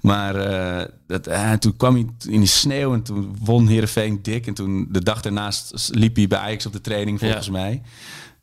[0.00, 4.46] Maar eh, dat, eh, toen kwam hij in de sneeuw en toen won Heerenveen dik.
[4.46, 7.82] En toen de dag daarnaast liep hij bij Ajax op de training volgens mij.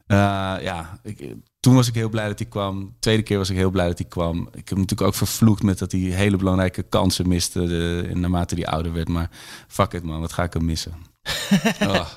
[0.08, 0.18] Eh,
[0.62, 1.34] ja, ik,
[1.68, 2.96] toen was ik heel blij dat hij kwam.
[3.00, 4.38] Tweede keer was ik heel blij dat hij kwam.
[4.48, 8.56] Ik heb hem natuurlijk ook vervloekt met dat hij hele belangrijke kansen miste de, naarmate
[8.56, 9.08] hij ouder werd.
[9.08, 9.30] Maar
[9.68, 10.94] fuck it man, wat ga ik hem missen?
[11.88, 12.08] Oh,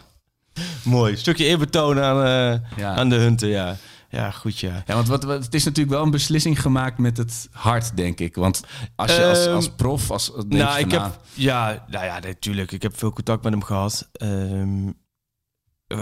[0.84, 1.16] Mooi.
[1.16, 2.94] Stukje eerbetoon aan, eh, Ja.
[2.94, 3.76] aan de hunten, ja.
[4.10, 4.82] Ja, goed, ja.
[4.86, 8.20] Ja, want wat, wat, het is natuurlijk wel een beslissing gemaakt met het hart, denk
[8.20, 8.34] ik.
[8.34, 8.62] Want
[8.96, 12.72] als je als, Ehm, als prof, als, denk Nou, ik heb, ja, nou ja, natuurlijk.
[12.72, 14.08] Ik heb veel contact met hem gehad.
[14.12, 14.90] Ehm,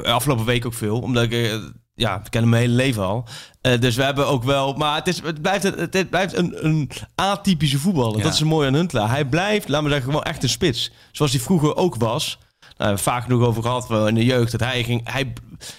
[0.03, 1.59] afgelopen week ook veel, omdat ik, eh,
[1.99, 3.25] ja, ik ken hem mijn hele leven al.
[3.61, 6.65] Eh, dus we hebben ook wel, maar het, is, het blijft, het, het blijft een,
[6.65, 8.17] een atypische voetballer.
[8.17, 8.23] Ja.
[8.23, 9.09] Dat is een mooi aan Huntelaar.
[9.09, 10.93] Hij blijft, laten we zeggen, gewoon echt een spits.
[11.13, 12.39] Zoals hij vroeger ook was.
[12.61, 14.51] Nou, we hebben vaak genoeg over gehad in de jeugd.
[14.51, 15.33] Dat hij ging, hij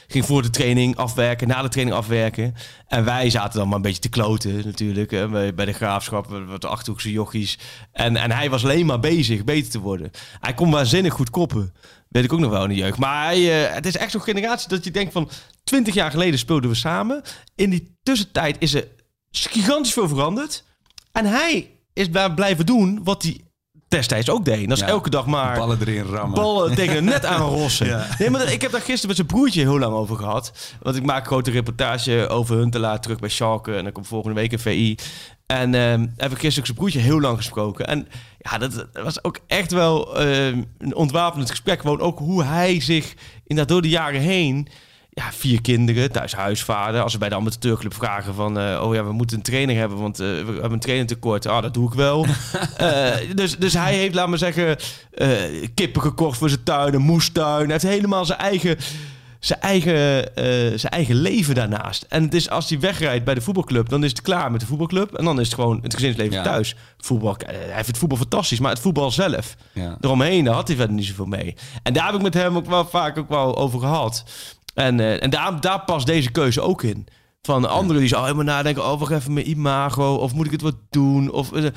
[0.07, 2.55] ging voor de training afwerken, na de training afwerken.
[2.88, 5.11] En wij zaten dan maar een beetje te kloten natuurlijk.
[5.11, 7.59] Hè, bij, bij de graafschap, wat achterhoekse jochies.
[7.91, 10.11] En, en hij was alleen maar bezig beter te worden.
[10.39, 11.74] Hij kon waanzinnig goed koppen.
[12.10, 12.97] Weet ik ook nog wel in de jeugd.
[12.97, 15.30] Maar hij, eh, het is echt zo'n generatie dat je denkt van...
[15.64, 17.22] 20 jaar geleden speelden we samen.
[17.55, 18.88] In die tussentijd is er
[19.32, 20.64] gigantisch veel veranderd.
[21.12, 23.41] En hij is daar blijven doen wat hij
[23.88, 24.62] destijds ook deed.
[24.64, 24.89] En dat is Ja.
[24.89, 26.41] elke dag maar ballen erin rammen.
[26.41, 28.05] ballen tegen het net aan rossen.
[28.20, 30.51] Nee, maar ik heb daar gisteren met zijn broertje heel lang over gehad.
[30.82, 33.76] Want ik maak een grote reportage over Huntelaar terug bij Schalke.
[33.76, 34.97] En dan komt volgende week een VI.
[35.52, 37.88] En ehm heb ik gisteren ook zijn broertje heel lang gesproken.
[37.88, 41.82] En ja, dat, dat was ook echt wel ehm, een ontwapenend gesprek.
[41.82, 43.14] Gewoon ook hoe hij zich
[43.45, 44.68] inderdaad door de jaren heen...
[45.10, 47.02] Ja, vier kinderen, thuis huisvader.
[47.02, 48.60] Als ze bij de amateurclub vragen van...
[48.60, 51.45] eh, oh ja, we moeten een trainer hebben, want eh, we hebben een trainer tekort.
[51.47, 52.26] Ah, dat doe ik wel.
[52.78, 54.78] Eh, dus, dus hij heeft, laat maar zeggen,
[55.74, 57.64] kippen gekocht voor zijn tuin, een moestuin.
[57.64, 58.78] Hij heeft helemaal zijn eigen,
[59.40, 60.44] zijn, eigen, eh,
[60.78, 62.06] zijn eigen leven daarnaast.
[62.10, 64.66] En het is als hij wegrijdt bij de voetbalclub, dan is het klaar met de
[64.68, 65.14] voetbalclub.
[65.14, 66.44] En dan is het gewoon het gezinsleven Ja.
[66.44, 66.76] thuis.
[66.98, 69.98] Voetbal, eh, hij vindt het voetbal fantastisch, maar het voetbal zelf, Ja.
[70.02, 71.56] eromheen, daar had hij verder niet zoveel mee.
[71.84, 74.24] En daar heb ik met hem ook wel vaak ook wel over gehad.
[74.74, 77.08] En, eh, en daar, daar past deze keuze ook in.
[77.42, 80.62] Van anderen die zo helemaal nadenken, oh, wacht even mijn imago, of moet ik het
[80.62, 81.32] wat doen?
[81.32, 81.72] Of, nou,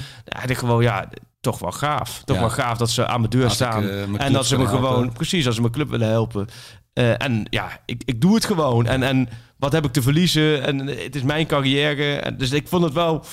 [0.46, 1.08] ik gewoon, ja,
[1.40, 2.22] toch wel gaaf.
[2.24, 2.42] Toch Ja.
[2.42, 3.84] wel gaaf dat ze aan mijn deur Als ik, staan.
[3.84, 5.12] mijn en dat ze me gewoon, helpen.
[5.12, 6.48] precies, als ze mijn club willen helpen.
[6.92, 8.86] Eh, en ja, ik, ik doe het gewoon.
[8.86, 9.28] En, en
[9.58, 10.62] wat heb ik te verliezen?
[10.62, 12.16] En eh, het is mijn carrière.
[12.16, 13.24] En dus ik vond het wel,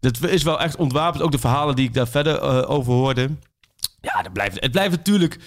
[0.00, 1.22] het is wel echt ontwapend.
[1.22, 3.30] Ook de verhalen die ik daar verder eh, over hoorde.
[4.00, 5.38] Ja, dat blijft, het blijft natuurlijk...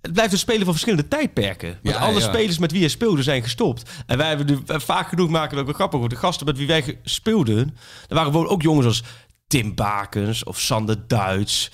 [0.00, 1.78] Het blijft een speler van verschillende tijdperken.
[1.82, 2.28] Want Ja, alle ja.
[2.28, 3.90] spelers met wie hij speelde zijn gestopt.
[4.06, 5.98] En wij hebben nu vaak genoeg maken het ook wel grappig.
[5.98, 7.76] want De gasten met wie wij speelden...
[8.08, 9.02] Er waren gewoon ook jongens als
[9.46, 11.70] Tim Bakens of Sander Duits.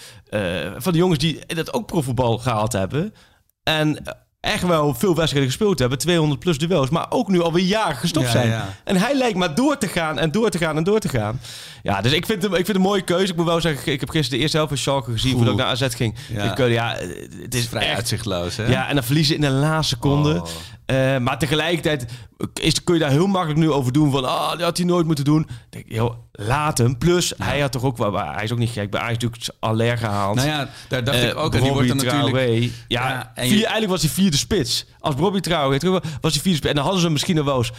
[0.77, 3.15] van de jongens die dat ook profvoetbal gehaald hebben.
[3.63, 4.03] En
[4.41, 5.99] echt wel veel wedstrijden gespeeld hebben.
[5.99, 6.91] 200 plus duels.
[6.91, 8.49] Maar ook nu alweer jaren gestopt zijn.
[8.49, 8.75] ja.
[8.85, 11.41] En hij lijkt maar door te gaan en door te gaan en door te gaan.
[11.83, 13.33] Ja, dus ik vind hem, ik vind hem een mooie keuze.
[13.33, 15.33] Ik moet wel zeggen, ik heb gisteren de eerste helft van Schalke gezien...
[15.33, 16.15] voordat ik naar AZ ging.
[16.33, 16.43] Ja.
[16.51, 16.97] Ik, eh, ja,
[17.43, 17.97] het is vrij echt...
[17.97, 18.67] uitzichtloos, hè?
[18.67, 20.35] Ja, en dan verliezen in de laatste seconde.
[20.35, 20.47] Oh.
[20.87, 22.07] Eh, maar tegelijkertijd
[22.55, 24.11] is, kun je daar heel makkelijk nu over doen.
[24.11, 25.49] Van, ah, dat had hij nooit moeten doen.
[25.71, 26.99] Denk, joh, laat hem.
[26.99, 28.19] Plus, hij had toch ook wel...
[28.19, 28.91] Hij is ook niet gek.
[28.91, 30.37] Bij Ajax natuurlijk aller gehaald.
[30.37, 31.55] Nou ja, daar dacht Eh, ik ook.
[31.55, 32.63] En die wordt dan natuurlijk...
[32.63, 34.87] Ja, Ja, en vier, eigenlijk was hij vierde spits.
[34.99, 36.69] Als Robbie Traoré terug was, was hij vierde spits.
[36.71, 37.71] En dan hadden ze hem misschien nog wel eens...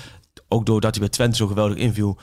[0.47, 2.19] Ook doordat hij bij Twente zo geweldig inviel...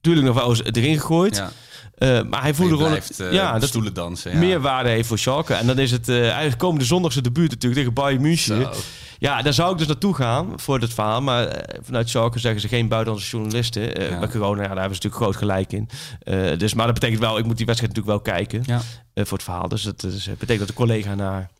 [0.00, 1.36] Tuurlijk nog wel eens erin gegooid.
[1.36, 1.50] Ja.
[1.94, 2.98] Eh, maar hij voelde gewoon...
[3.18, 4.32] eh, ja, dat stoelen dansen.
[4.32, 4.38] Ja.
[4.38, 5.54] meer waarde heeft voor Schalke.
[5.54, 6.08] En dan is het...
[6.08, 8.62] eh eigenlijk komende zondag zijn debuut natuurlijk tegen Bayern München.
[8.62, 8.70] Zo.
[9.18, 11.22] Ja, daar zou ik dus naartoe gaan voor dit verhaal.
[11.22, 13.82] Maar eh, vanuit Schalke zeggen ze geen buitenlandse journalisten.
[14.10, 14.18] Ja.
[14.18, 15.88] Bij corona, ja, daar hebben ze natuurlijk groot gelijk in.
[16.22, 18.80] Eh, dus, maar dat betekent wel, ik moet die wedstrijd natuurlijk wel kijken Ja.
[19.24, 19.68] voor het verhaal.
[19.68, 21.50] Dus dat is, betekent dat de collega naar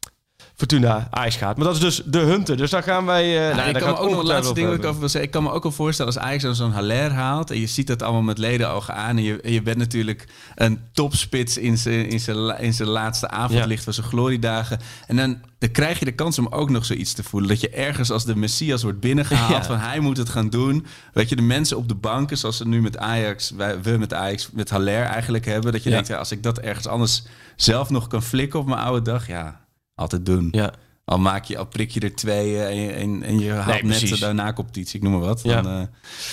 [0.56, 1.56] Fortuna Ajax gaat.
[1.56, 2.56] Maar dat is dus de Hunter.
[2.56, 3.22] Dus daar gaan wij...
[3.24, 5.22] eh Ja, nou, ik kan me ook nog laatste ding ik over wil zeggen.
[5.22, 7.86] Ik kan me ook wel voorstellen als Ajax dan zo'n Haller haalt en je ziet
[7.86, 12.08] dat allemaal met ledenogen aan en je, en je bent natuurlijk een topspits in zijn
[12.08, 16.12] in zijn in zijn laatste avondlicht van zijn gloriedagen en dan, dan krijg je de
[16.12, 19.50] kans om ook nog zoiets te voelen dat je ergens als de messias wordt binnengehaald
[19.62, 19.64] Ja.
[19.64, 20.86] van hij moet het gaan doen.
[21.12, 24.14] Weet je de mensen op de banken zoals ze nu met Ajax, wij, we met
[24.14, 25.94] Ajax met Haller eigenlijk hebben, dat je Ja.
[25.94, 27.22] denkt ja, als ik dat ergens anders
[27.56, 29.60] zelf nog kan flikken op mijn oude dag, ja,
[29.96, 30.48] altijd doen.
[30.50, 30.72] Ja.
[31.04, 33.82] Al maak je, al prik je er twee eh, en je, en, en je haalt
[33.82, 34.20] net precies.
[34.20, 35.40] daarna competitie, ik noem maar wat.
[35.42, 35.62] Ja.
[35.62, 35.86] Dan, eh,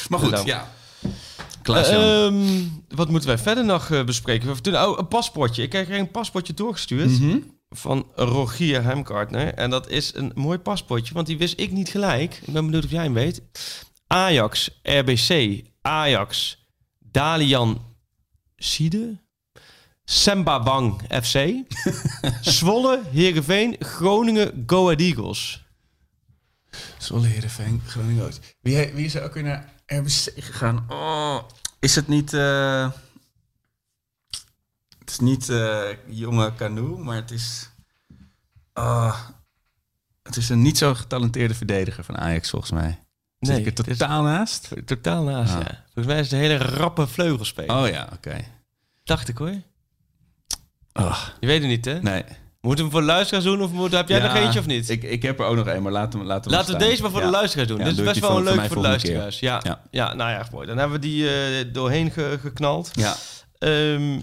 [0.09, 0.45] maar goed, Nou.
[0.45, 0.72] ja.
[1.61, 2.01] Klaas-Jan.
[2.01, 2.64] Ehm,
[2.95, 4.47] wat moeten wij verder nog eh, bespreken?
[4.47, 5.61] We hebben- Oh, een paspoortje.
[5.64, 7.38] Ik kreeg een paspoortje doorgestuurd Mhm.
[7.70, 9.53] van Rogier Hemkartner.
[9.53, 12.39] En dat is een mooi paspoortje, want die wist ik niet gelijk.
[12.45, 13.41] Ik ben benieuwd of jij hem weet.
[14.07, 16.57] Ajax, RBC, Ajax,
[16.99, 17.82] Dalian
[18.55, 19.22] Siede,
[20.06, 21.64] Sembawang FC,
[22.41, 25.66] Zwolle, Heerenveen, Groningen, Go Ahead Eagles.
[26.97, 28.32] Zwolle, Heerenveen, Groningen.
[28.62, 30.86] Wie, wie is er ook weer naar RBC gegaan?
[30.89, 31.39] Oh,
[31.80, 32.34] is het niet...
[32.34, 32.91] eh,
[34.99, 37.70] het is niet eh, jonge Canoe, maar het is...
[38.74, 39.20] ah,
[40.24, 42.89] het is een niet zo getalenteerde verdediger van Ajax, volgens mij.
[43.39, 44.70] Zit Nee, ik er het is- totaal naast?
[44.86, 45.60] Totaal naast, Ah.
[45.62, 45.84] ja.
[45.84, 47.76] Volgens mij is het een hele rappe vleugelspeler.
[47.82, 48.45] Oh ja, oké.
[49.04, 49.62] Dacht ik hoor.
[50.94, 52.02] Oh, Je weet het niet, hè?
[52.02, 52.24] nee.
[52.62, 54.66] Moeten we hem voor de luisteraars doen of moet, heb jij Ja, nog eentje of
[54.66, 54.89] niet?
[54.89, 57.02] Ik, ik heb er ook nog één, maar laten we laten we Laten we deze
[57.02, 57.26] maar voor Ja.
[57.26, 57.78] de luisteraars doen.
[57.78, 59.39] Ja, Dit is best wel voor- leuk voor de luisteraars.
[59.39, 60.14] Ja, ja.
[60.14, 60.68] Nou ja, mooi.
[60.68, 62.91] Dan hebben we die eh, doorheen ge- geknald.
[62.94, 63.16] Ja.
[63.58, 64.20] Ehm,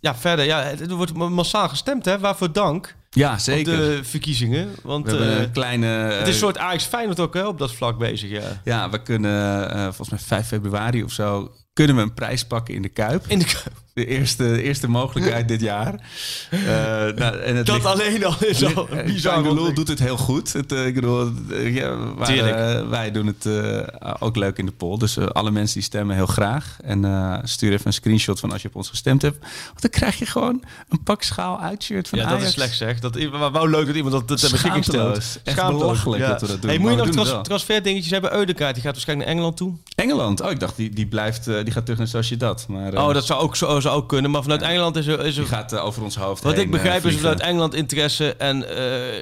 [0.00, 0.44] ja, verder.
[0.44, 2.18] Ja, het, er wordt massaal gestemd, hè?
[2.18, 3.72] Waarvoor dank ja, zeker.
[3.72, 4.68] op de verkiezingen.
[4.82, 5.86] Want we eh, een kleine...
[5.86, 8.60] het is een soort Ajax Feyenoord ook hè, op dat vlak bezig, ja.
[8.64, 11.52] Ja, we kunnen eh, volgens mij 5 februari of zo...
[11.72, 13.24] kunnen we een prijs pakken in de Kuip.
[13.26, 13.46] In de,
[13.98, 15.94] De eerste, de eerste mogelijkheid dit jaar.
[16.50, 16.58] Eh,
[17.16, 19.74] nou, en het dat ligt- alleen al is al bizar.
[19.74, 20.52] Doet het heel goed.
[20.52, 21.96] Het, eh, ik bedoel, eh, ja,
[22.88, 23.48] wij, doen het
[24.18, 24.98] ook leuk in de poll.
[24.98, 26.76] Dus alle mensen die stemmen heel graag.
[26.84, 29.38] En stuur even een screenshot van als je op ons gestemd hebt.
[29.66, 32.40] Want dan krijg je gewoon een pak schaal uitshirt van Ja, Ajax.
[32.40, 33.00] dat is slecht zeg.
[33.00, 35.40] Dat, maar wou leuk dat iemand dat, dat ter beschikking stelt.
[35.44, 37.42] Echt belachelijk dat we dat doen, Hey, moet je nog doen het trans wel.
[37.42, 38.34] transferdingetjes hebben?
[38.34, 39.72] Eudekaart, die gaat waarschijnlijk naar Engeland toe.
[39.94, 40.40] Engeland.
[40.42, 42.66] Oh, ik dacht die, die blijft, die gaat terug naar Sociedad.
[42.68, 44.30] Maar Oh, dat zou ook, zo, ook kunnen.
[44.30, 45.20] Maar vanuit Engeland is er...
[45.24, 47.40] Is er die gaat eh, over ons hoofd Wat heen, ik begrijp eh, is vanuit
[47.40, 48.34] Engeland interesse.
[48.34, 49.16] En eh,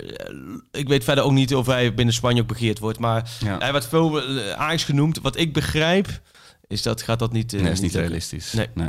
[0.81, 2.99] ik weet verder ook niet of hij binnen Spanje ook begeerd wordt.
[2.99, 3.59] Maar Ja.
[3.59, 4.23] hij werd veel
[4.57, 5.19] Ajax genoemd.
[5.21, 6.21] Wat ik begrijp,
[6.67, 7.53] is dat gaat dat niet...
[7.53, 8.53] is niet realistisch.
[8.53, 8.69] Nee.
[8.75, 8.89] nee.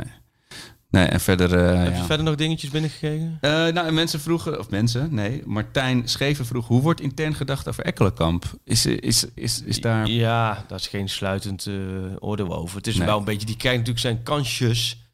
[0.90, 1.50] Nee, en verder...
[1.58, 2.04] Heb je ja.
[2.04, 3.38] verder nog dingetjes binnengekregen?
[3.40, 7.68] Eh, nou, en mensen vroegen, of mensen, nee, Martijn Scheven vroeg, hoe wordt intern gedacht
[7.68, 8.44] over Ekkelenkamp?
[8.64, 10.06] Is, is, is, is daar...
[10.08, 11.68] Ja, daar is geen sluitend
[12.18, 12.76] oordeel over.
[12.76, 13.06] Het is Nee.
[13.06, 13.46] wel een beetje...
[13.46, 15.07] Die krijgt natuurlijk zijn kansjes.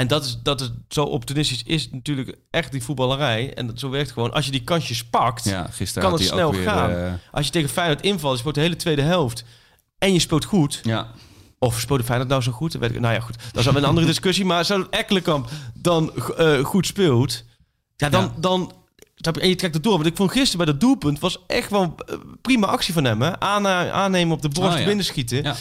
[0.00, 3.54] En dat is, dat is zo optimistisch is natuurlijk echt die voetballerij.
[3.54, 4.32] En dat, zo werkt het gewoon.
[4.32, 6.90] Als je die kansjes pakt, Ja, kan het snel ook weer, gaan.
[6.90, 9.44] eh, als je tegen Feyenoord invalt, je speelt de hele tweede helft
[9.98, 11.06] en je speelt goed, ja,
[11.58, 12.72] Of speelde Feyenoord nou zo goed?
[12.72, 13.36] Weet ik, nou ja, goed.
[13.52, 14.44] Dat is een andere discussie.
[14.44, 17.44] Maar zou Ekkelenkamp dan eh, goed speelt...
[17.96, 18.22] Ja, dan...
[18.22, 18.32] Ja.
[18.36, 18.72] dan
[19.40, 19.92] en je trekt het door.
[19.92, 21.18] Want ik vond gisteren bij dat doelpunt...
[21.18, 23.22] was echt wel eh, prima actie van hem.
[23.22, 23.40] Hè?
[23.40, 24.84] Aanna- aannemen op de borst, Oh, ja.
[24.86, 25.42] binnenschieten.
[25.42, 25.54] Ja.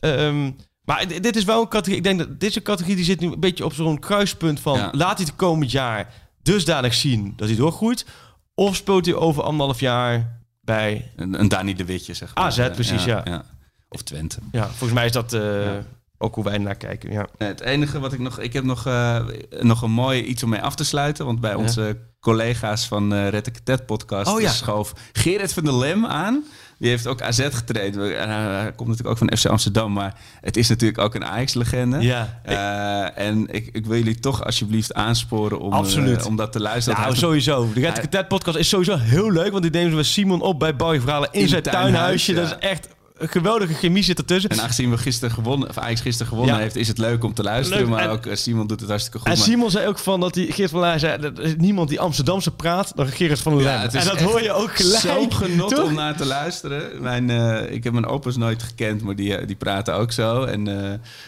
[0.00, 0.50] Ehm,
[0.90, 1.96] maar dit is wel een categorie...
[1.96, 4.78] Ik denk dat deze categorie die zit nu een beetje op zo'n kruispunt van...
[4.78, 4.88] Ja.
[4.92, 6.12] laat hij het komend jaar
[6.42, 8.06] dusdanig zien dat hij doorgroeit...
[8.54, 11.12] of speelt hij over anderhalf jaar bij...
[11.16, 12.44] een, een Dani de Witje, zeg maar.
[12.44, 13.44] AZ, precies, ja.
[13.88, 14.38] Of Twente.
[14.52, 15.70] Ja, volgens mij is dat eh,
[16.18, 17.12] ook hoe wij naar kijken.
[17.12, 17.26] Ja.
[17.38, 18.38] Het enige wat ik nog...
[18.38, 19.24] Ik heb nog, eh,
[19.60, 21.26] nog een mooi iets om mee af te sluiten.
[21.26, 21.56] Want bij Ja.
[21.56, 24.50] onze collega's van eh Red Ted podcast Oh, ja.
[24.50, 26.44] schoof Gerrit van der Lem aan.
[26.80, 27.96] Die heeft ook AZ getraind.
[27.96, 29.92] En hij, komt natuurlijk ook van FC Amsterdam.
[29.92, 32.00] Maar het is natuurlijk ook een Ajax-legende.
[32.00, 32.40] Ja.
[32.42, 36.20] Eh, en ik, ik wil jullie toch alsjeblieft aansporen om, Absoluut.
[36.20, 36.98] eh, om dat te luisteren.
[36.98, 37.68] Nou, heeft sowieso.
[37.74, 39.50] De Red Ted podcast is sowieso heel leuk.
[39.50, 42.34] Want die nemen we Simon op bij Barry Verhalen in, In zijn tuinhuisje.
[42.34, 42.88] Dat is echt
[43.28, 44.50] geweldige chemie zit ertussen.
[44.50, 46.60] En aangezien we gisteren gewonnen, of Ajax gisteren gewonnen Ja.
[46.60, 47.82] heeft, is het leuk om te luisteren.
[47.82, 49.26] Leuk, maar en- ook eh, Simon doet het hartstikke goed.
[49.28, 52.00] En maar- Simon zei ook van dat hij, Geert van Laar zei, is niemand die
[52.00, 55.00] Amsterdamse praat dan Gerrit van der Ja, En dat hoor je ook gelijk.
[55.02, 55.84] Zo'n genot toch?
[55.84, 57.02] om naar te luisteren.
[57.02, 60.42] Mijn, eh, ik heb mijn opa's nooit gekend, maar die, eh, die praten ook zo.
[60.44, 60.66] En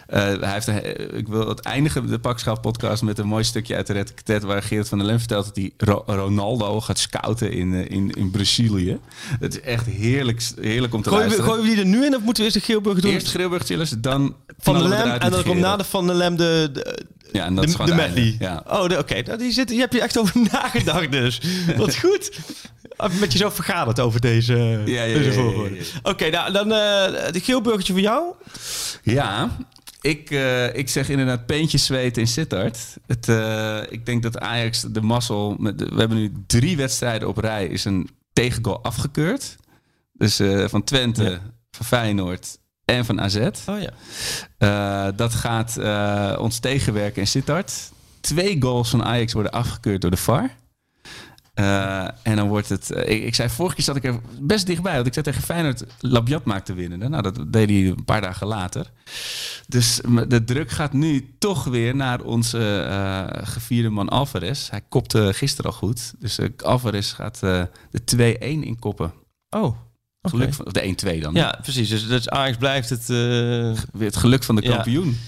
[0.07, 3.86] hij heeft een, ik wil het eindigen, de Pakschaal podcast, met een mooi stukje uit
[3.86, 7.53] de Red Tet, waar Gerrit van der Lem vertelt dat hij Ro- Ronaldo gaat scouten
[7.53, 8.99] in, in, in Brazilië.
[9.40, 11.62] Het is echt heerlijk, heerlijk om te Gooien we, luisteren.
[11.64, 13.10] die er nu in of moeten we eerst de Geelburger doen?
[13.12, 16.36] Eerst Grilburg Chillers, dan van we Lem en dan komt na de Van der Lem
[16.36, 18.36] de, de, Ja, en dat de, is de medley.
[18.38, 18.64] Ja.
[18.68, 19.20] Oh, de- oké.
[19.22, 21.40] Nou, die zit, heb je echt over nagedacht dus.
[21.76, 22.30] Wat goed.
[22.96, 24.54] Even met jezelf vergaderd over deze,
[24.84, 28.34] ja, deze ja, ja, Oké, nou dan eh de geelburgertje voor jou.
[29.02, 29.56] Ja,
[30.00, 32.78] ik, eh, ik zeg inderdaad peentjes zweet in Sittard.
[33.06, 35.56] Het, eh, ik denk dat Ajax de mazzel...
[35.58, 37.66] Met de- we hebben nu drie wedstrijden op rij.
[37.66, 39.56] Is een tegengoal afgekeurd.
[40.12, 41.40] Dus van Twente.
[41.76, 43.36] Van Feyenoord en van AZ.
[43.66, 43.90] Oh ja.
[44.58, 47.90] Eh, dat gaat eh, ons tegenwerken in Sittard.
[48.20, 50.50] Twee goals van Ajax worden afgekeurd door de VAR.
[51.54, 52.90] Eh, en dan wordt het...
[52.90, 54.94] ik, ik zei vorige keer zat ik er best dichtbij.
[54.94, 57.10] Want ik zei tegen Feyenoord, Labiat maakt te winnen.
[57.10, 58.90] Nou, dat deed hij een paar dagen later.
[59.68, 62.86] Dus de druk gaat nu toch weer naar onze
[63.44, 64.70] gevierde man Alvarez.
[64.70, 66.14] Hij kopte gisteren al goed.
[66.18, 67.68] Dus eh, Alvarez gaat de
[68.16, 69.12] 2-1 inkoppen.
[69.50, 69.76] Oh,
[70.22, 71.34] Geluk van, of de 1-2 dan.
[71.34, 71.88] Ja, precies.
[71.88, 73.00] Dus, dus Ajax blijft het...
[73.00, 73.06] eh,
[73.92, 74.74] Weer het geluk van de Ja.
[74.74, 75.18] kampioen.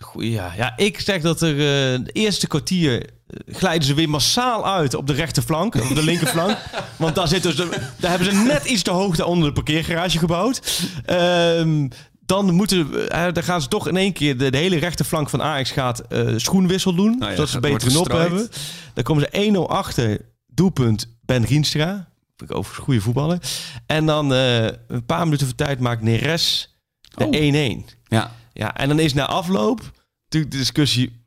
[0.00, 0.52] Goeie, ja.
[0.56, 4.94] ja, ik zeg dat er eh, de eerste kwartier eh, glijden ze weer massaal uit
[4.94, 6.56] op de rechterflank, op de linkerflank.
[6.96, 10.18] Want daar, zit dus de- daar hebben ze net iets te hoogte onder de parkeergarage
[10.18, 10.82] gebouwd.
[11.04, 11.88] Ehm,
[12.26, 15.42] dan, moeten, eh, dan gaan ze toch in één keer, de, de hele rechterflank van
[15.42, 16.02] Ajax gaat
[16.36, 17.18] schoenwissel doen.
[17.18, 18.28] Nou ja, zodat ze beter wordt een op gestrooid.
[18.28, 18.48] hebben.
[18.94, 22.08] Dan komen ze 1-0 achter, doelpunt Ben Rienstra.
[22.42, 23.38] Overigens een goede voetballer.
[23.86, 26.76] En dan eh, een paar minuten voor tijd maakt Neres
[27.14, 27.94] de 1-1.
[28.08, 28.34] Ja.
[28.52, 29.80] Ja, en dan is na afloop
[30.24, 31.26] natuurlijk de discussie...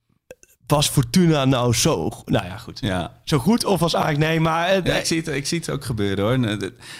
[0.67, 2.09] Was Fortuna nou zo...
[2.25, 2.79] Nou ja, goed.
[2.79, 3.21] Ja.
[3.23, 4.25] Zo goed of was eigenlijk...
[4.25, 4.67] Nee, maar...
[4.69, 6.33] eh, Ja, ik, zie het, ik zie het ook gebeuren hoor.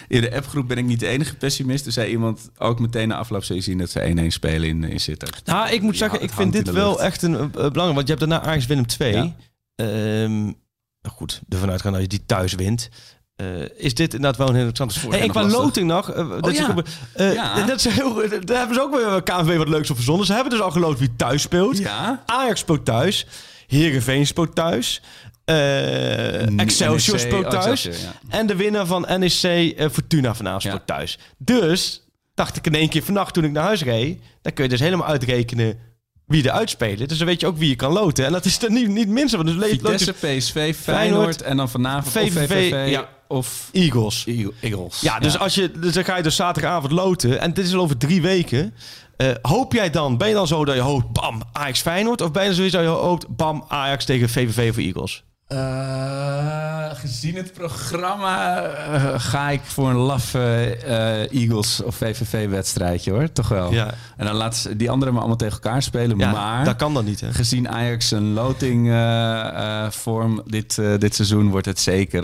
[0.08, 1.86] In de appgroep ben ik niet de enige pessimist.
[1.86, 4.84] Er zei iemand ook meteen na afloop zou je zien dat ze 1-1 spelen in,
[4.84, 5.46] in Sittard.
[5.46, 7.00] Nou, ik moet zeggen, ik vind dit wel lucht.
[7.00, 7.94] echt een eh, belangrijk.
[7.94, 9.12] Want je hebt daarna Ajax Willem 2.
[9.12, 9.34] Ja.
[9.74, 10.54] Ehm, nou
[11.14, 12.88] goed, ervan uitgaan dat je die thuis wint.
[13.36, 16.06] Eh, is dit inderdaad wel een heel interessante vorig Hey, ik qua loting nog.
[16.14, 16.64] dat Oh, je ja.
[16.64, 16.84] gewoon-
[17.34, 17.66] Ja.
[17.66, 18.14] dat is heel,
[18.44, 20.26] daar hebben ze ook weer KNVB wat leuks op verzonnen.
[20.26, 21.78] Ze hebben dus al geloot wie thuis speelt.
[21.78, 22.22] Ja.
[22.26, 23.26] Ajax speelt thuis.
[23.66, 25.02] Heerenveen speelt thuis.
[25.44, 27.86] eh, Excelsior NEC, speelt thuis.
[27.86, 31.18] Excelsior, En de winnaar van NEC eh, Fortuna vanavond speelt thuis.
[31.38, 34.20] Dus dacht ik in één keer vannacht toen ik naar huis reed...
[34.42, 35.78] dan kun je dus helemaal uitrekenen
[36.26, 37.08] wie er uitspelen.
[37.08, 38.24] Dus dan weet je ook wie je kan loten.
[38.26, 39.46] En dat is er niet, niet minst van.
[39.46, 43.08] Dus Vitesse, PSV, Feyenoord en dan vanavond VVV, of VVV ja.
[43.32, 44.24] Of Eagles.
[44.26, 45.00] Eagle- Eagles.
[45.00, 47.40] Ja, dus, Als je, dus dan ga je dus zaterdagavond loten.
[47.40, 48.74] En dit is al over drie weken.
[49.16, 52.20] Eh, hoop jij dan, ben je dan zo dat je hoopt, bam, Ajax Feyenoord?
[52.20, 55.24] Of ben je dan zoiets dat je hoopt, bam, Ajax tegen VVV of Eagles?
[55.52, 63.32] Eh, gezien het programma eh, ga ik voor een laf eh, Eagles of VVV-wedstrijdje hoor.
[63.32, 63.72] Toch wel.
[63.72, 63.94] Ja.
[64.16, 66.18] En dan laten ze die anderen maar allemaal tegen elkaar spelen.
[66.18, 67.32] Ja, maar dat kan dan niet, hè?
[67.32, 72.22] gezien Ajax een loting eh, eh, vorm dit, dit seizoen wordt het zeker.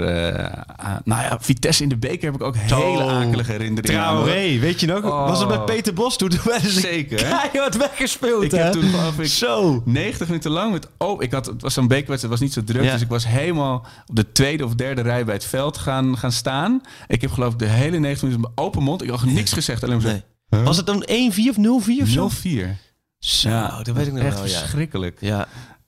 [0.76, 4.00] ah, nou ja, Vitesse in de beker heb ik ook hele akelige herinneringen.
[4.02, 5.02] Traoré, weet je nog?
[5.04, 5.28] Oh.
[5.28, 6.28] Was het met Peter Bos toen?
[6.28, 7.48] Toen werden ze Zeker, hè?
[7.48, 8.58] keihard weggespeeld, Ik hè?
[8.58, 9.82] heb toen geloof ik Zo.
[9.84, 12.72] 90 minuten lang met oh, ik had het was zo'n bekerwedstrijd, het was niet zo
[12.72, 12.92] druk, Ja.
[12.92, 16.32] dus ik was helemaal op de tweede of derde rij bij het veld gaan, gaan
[16.32, 16.80] staan.
[17.06, 19.82] Ik heb geloof ik de hele 90 minuten met open mond, ik had niks gezegd,
[19.84, 20.62] alleen maar Nee.
[20.62, 22.28] Was het dan 1-4 of 0-4 of zo?
[22.28, 22.76] zo 0-4.
[23.18, 24.58] Zo, Ja, dat weet ik nog echt wel, ja.
[24.58, 25.16] verschrikkelijk.
[25.20, 25.46] Ja.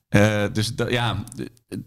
[0.09, 1.25] Eh, dus da- ja,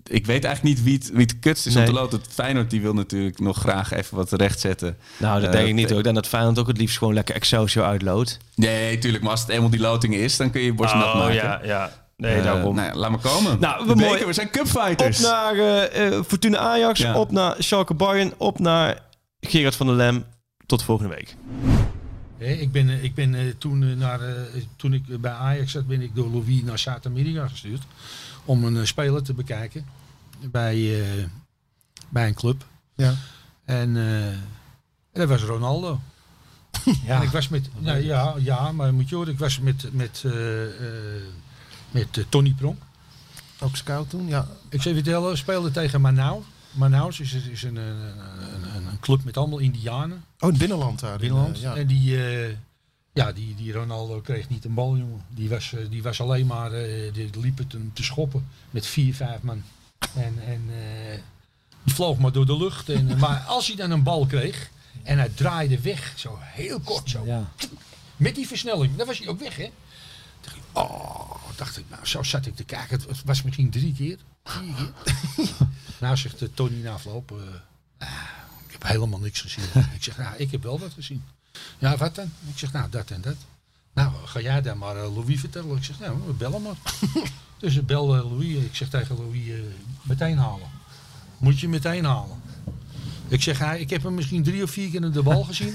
[0.04, 1.84] ik weet eigenlijk niet wie het, wie het kutst is Nee.
[1.88, 2.20] om te loten.
[2.30, 4.98] Feyenoord die wil natuurlijk nog graag even wat rechtzetten.
[5.18, 5.98] Nou, dat Eh, denk ik niet hoor.
[5.98, 8.38] Ik denk dat Feyenoord ook het liefst gewoon lekker Excelsior uitloodt.
[8.56, 11.14] Nee, tuurlijk, maar als het eenmaal die loting is, dan kun je je borst nat
[11.14, 11.60] maken.
[11.60, 11.91] Oh, ja.
[12.24, 12.76] Nee, Eh, daarom.
[12.76, 13.59] nou ja, laat maar komen.
[13.59, 15.19] Nou, we mooi- beker, we zijn Op cupfighters.
[15.19, 17.17] naar eh, eh, Fortuna Ajax, Ja.
[17.19, 19.01] op naar Schalke Bayern, op naar
[19.39, 20.24] Gerard van der Lem.
[20.65, 21.36] Tot volgende week.
[22.38, 24.34] Ik ben, ik ben eh, toen, naar, eh,
[24.76, 27.82] toen ik bij Ajax zat, ben ik door Louis naar Zuid-Amerika gestuurd.
[28.45, 29.86] Om een speler te bekijken
[30.51, 31.24] bij, eh,
[32.09, 32.65] bij een club.
[32.95, 33.13] Ja.
[33.65, 34.39] En, eh, en
[35.11, 35.99] dat was Ronaldo.
[37.05, 37.15] Ja.
[37.15, 40.21] En ik was met, nou, ja, ja, maar moet je horen, ik was met, met,
[40.26, 41.21] eh, eh,
[41.94, 42.82] met eh, Tony Pronk.
[43.60, 44.48] Ook scout toen, ja.
[44.70, 46.44] Ik je vertellen, speelde tegen Manaus.
[46.72, 50.24] Manaus is, is een, een, een, een club met allemaal Indianen.
[50.39, 51.14] Oh, het binnenland daar.
[51.14, 51.56] in, Binnenland.
[51.56, 51.76] eh, ja.
[51.76, 52.56] En die, eh,
[53.14, 55.22] ja, die, die Ronaldo kreeg niet een bal, jongen.
[55.30, 58.86] Die was, eh, die was alleen maar, eh, die liep het hem te schoppen met
[58.86, 59.64] vier, vijf man.
[60.16, 61.20] En, en eh,
[61.84, 62.89] die vloog maar door de lucht.
[62.89, 64.70] En, eh, maar als hij dan een bal kreeg
[65.04, 67.26] en hij draaide weg, zo heel kort zo.
[67.26, 67.52] Ja.
[68.18, 69.70] Met die versnelling, dan was hij ook weg, hè.
[70.41, 73.01] Dacht ik, Oh, dacht ik, nou, zo zat ik te kijken.
[73.08, 75.54] Het was misschien drie keer, vier keer.
[76.01, 78.08] nou, zegt eh, Tony na afloop, eh, ah,
[78.66, 79.64] ik heb helemaal niks gezien.
[79.95, 81.24] ik zeg, nou, ik heb wel wat gezien.
[81.78, 82.32] Ja, wat dan?
[82.49, 83.36] Ik zeg, nou, dat en dat.
[83.93, 85.78] Nou, ga jij dan maar eh, Louis vertellen.
[85.78, 86.76] Ik zeg, nou, we bellen maar.
[87.60, 88.64] dus ik bel Louis.
[88.64, 89.62] Ik zeg tegen Louis,
[90.01, 90.70] meteen halen.
[91.38, 92.41] Moet je meteen halen.
[93.28, 95.74] Ik zeg, ja, ik heb hem misschien drie of vier keer in de bal gezien.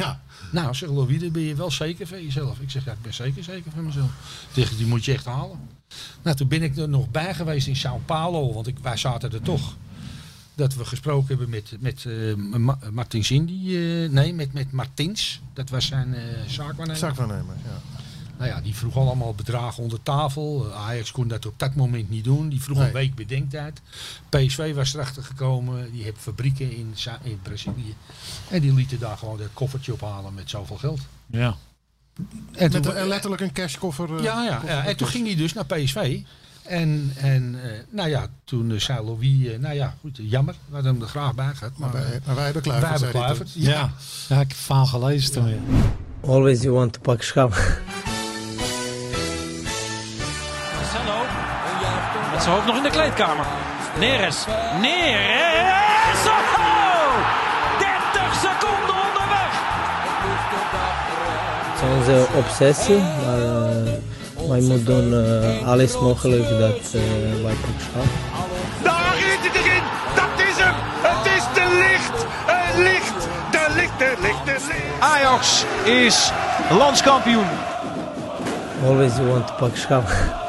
[0.52, 2.60] Nou, zeg Louis, ben je wel zeker van jezelf.
[2.60, 4.10] Ik zeg, ja, ik ben zeker zeker van mezelf.
[4.52, 5.58] Tegen die moet je echt halen.
[6.22, 9.32] Nou, toen ben ik er nog bij geweest in Sao Paulo, want ik, wij zaten
[9.32, 9.76] er toch.
[10.54, 13.76] dat we gesproken hebben met, met eh, Ma- Martin Cindy.
[13.76, 15.40] eh, nee, met, met Martins.
[15.52, 16.14] Dat was zijn
[16.46, 16.96] zaakwaarnemer.
[16.96, 17.97] Zaakwaarnemer, ja.
[18.38, 20.66] Nou ja, die vroeg allemaal bedragen onder tafel.
[20.70, 22.48] Eh, Ajax kon dat op dat moment niet doen.
[22.48, 22.86] Die vroeg Nee.
[22.86, 23.80] een week bedenktijd.
[24.28, 25.92] PSV was erachter gekomen.
[25.92, 26.94] Die heeft fabrieken in,
[27.42, 27.94] Brazilië.
[28.50, 31.00] En die lieten daar gewoon dat koffertje ophalen met zoveel geld.
[31.26, 31.56] Ja.
[32.52, 34.16] En Met toen- een- letterlijk een cashkoffer.
[34.16, 36.20] eh, ja, ja, koffer- ja, en toen ging hij dus naar PSV.
[36.62, 40.54] En, en eh, nou ja, toen uh, zei Louis, eh, nou ja, goed, jammer.
[40.68, 41.78] We hadden hem er graag bij gehad.
[41.78, 42.90] Maar, Maar wij, eh, maar wij hebben wij Kluivert.
[42.90, 43.52] hebben zei hij Kluivert.
[43.52, 43.62] toen.
[43.62, 43.70] Ja.
[44.28, 45.60] ja, ik heb het verhaal gelezen toen.
[46.26, 47.54] Always you want to pak schap.
[52.48, 53.44] Zijn hoofd nog in de kleedkamer.
[53.98, 54.44] Neres.
[54.80, 56.22] Neres.
[56.26, 57.14] Oh!
[57.78, 59.52] 30 seconden onderweg.
[61.64, 67.54] Het is onze obsessie, maar eh, wij moeten doen eh, alles mogelijk dat eh, wij
[67.54, 68.04] pak schap.
[68.82, 69.82] Daar is het erin.
[70.14, 70.74] Dat is hem.
[71.00, 72.26] Het is de licht.
[72.46, 73.28] Het licht.
[73.50, 75.00] De licht, de licht, de licht.
[75.00, 76.32] Ajax is
[76.70, 77.46] landskampioen.
[78.84, 80.47] Always you want to pak schap.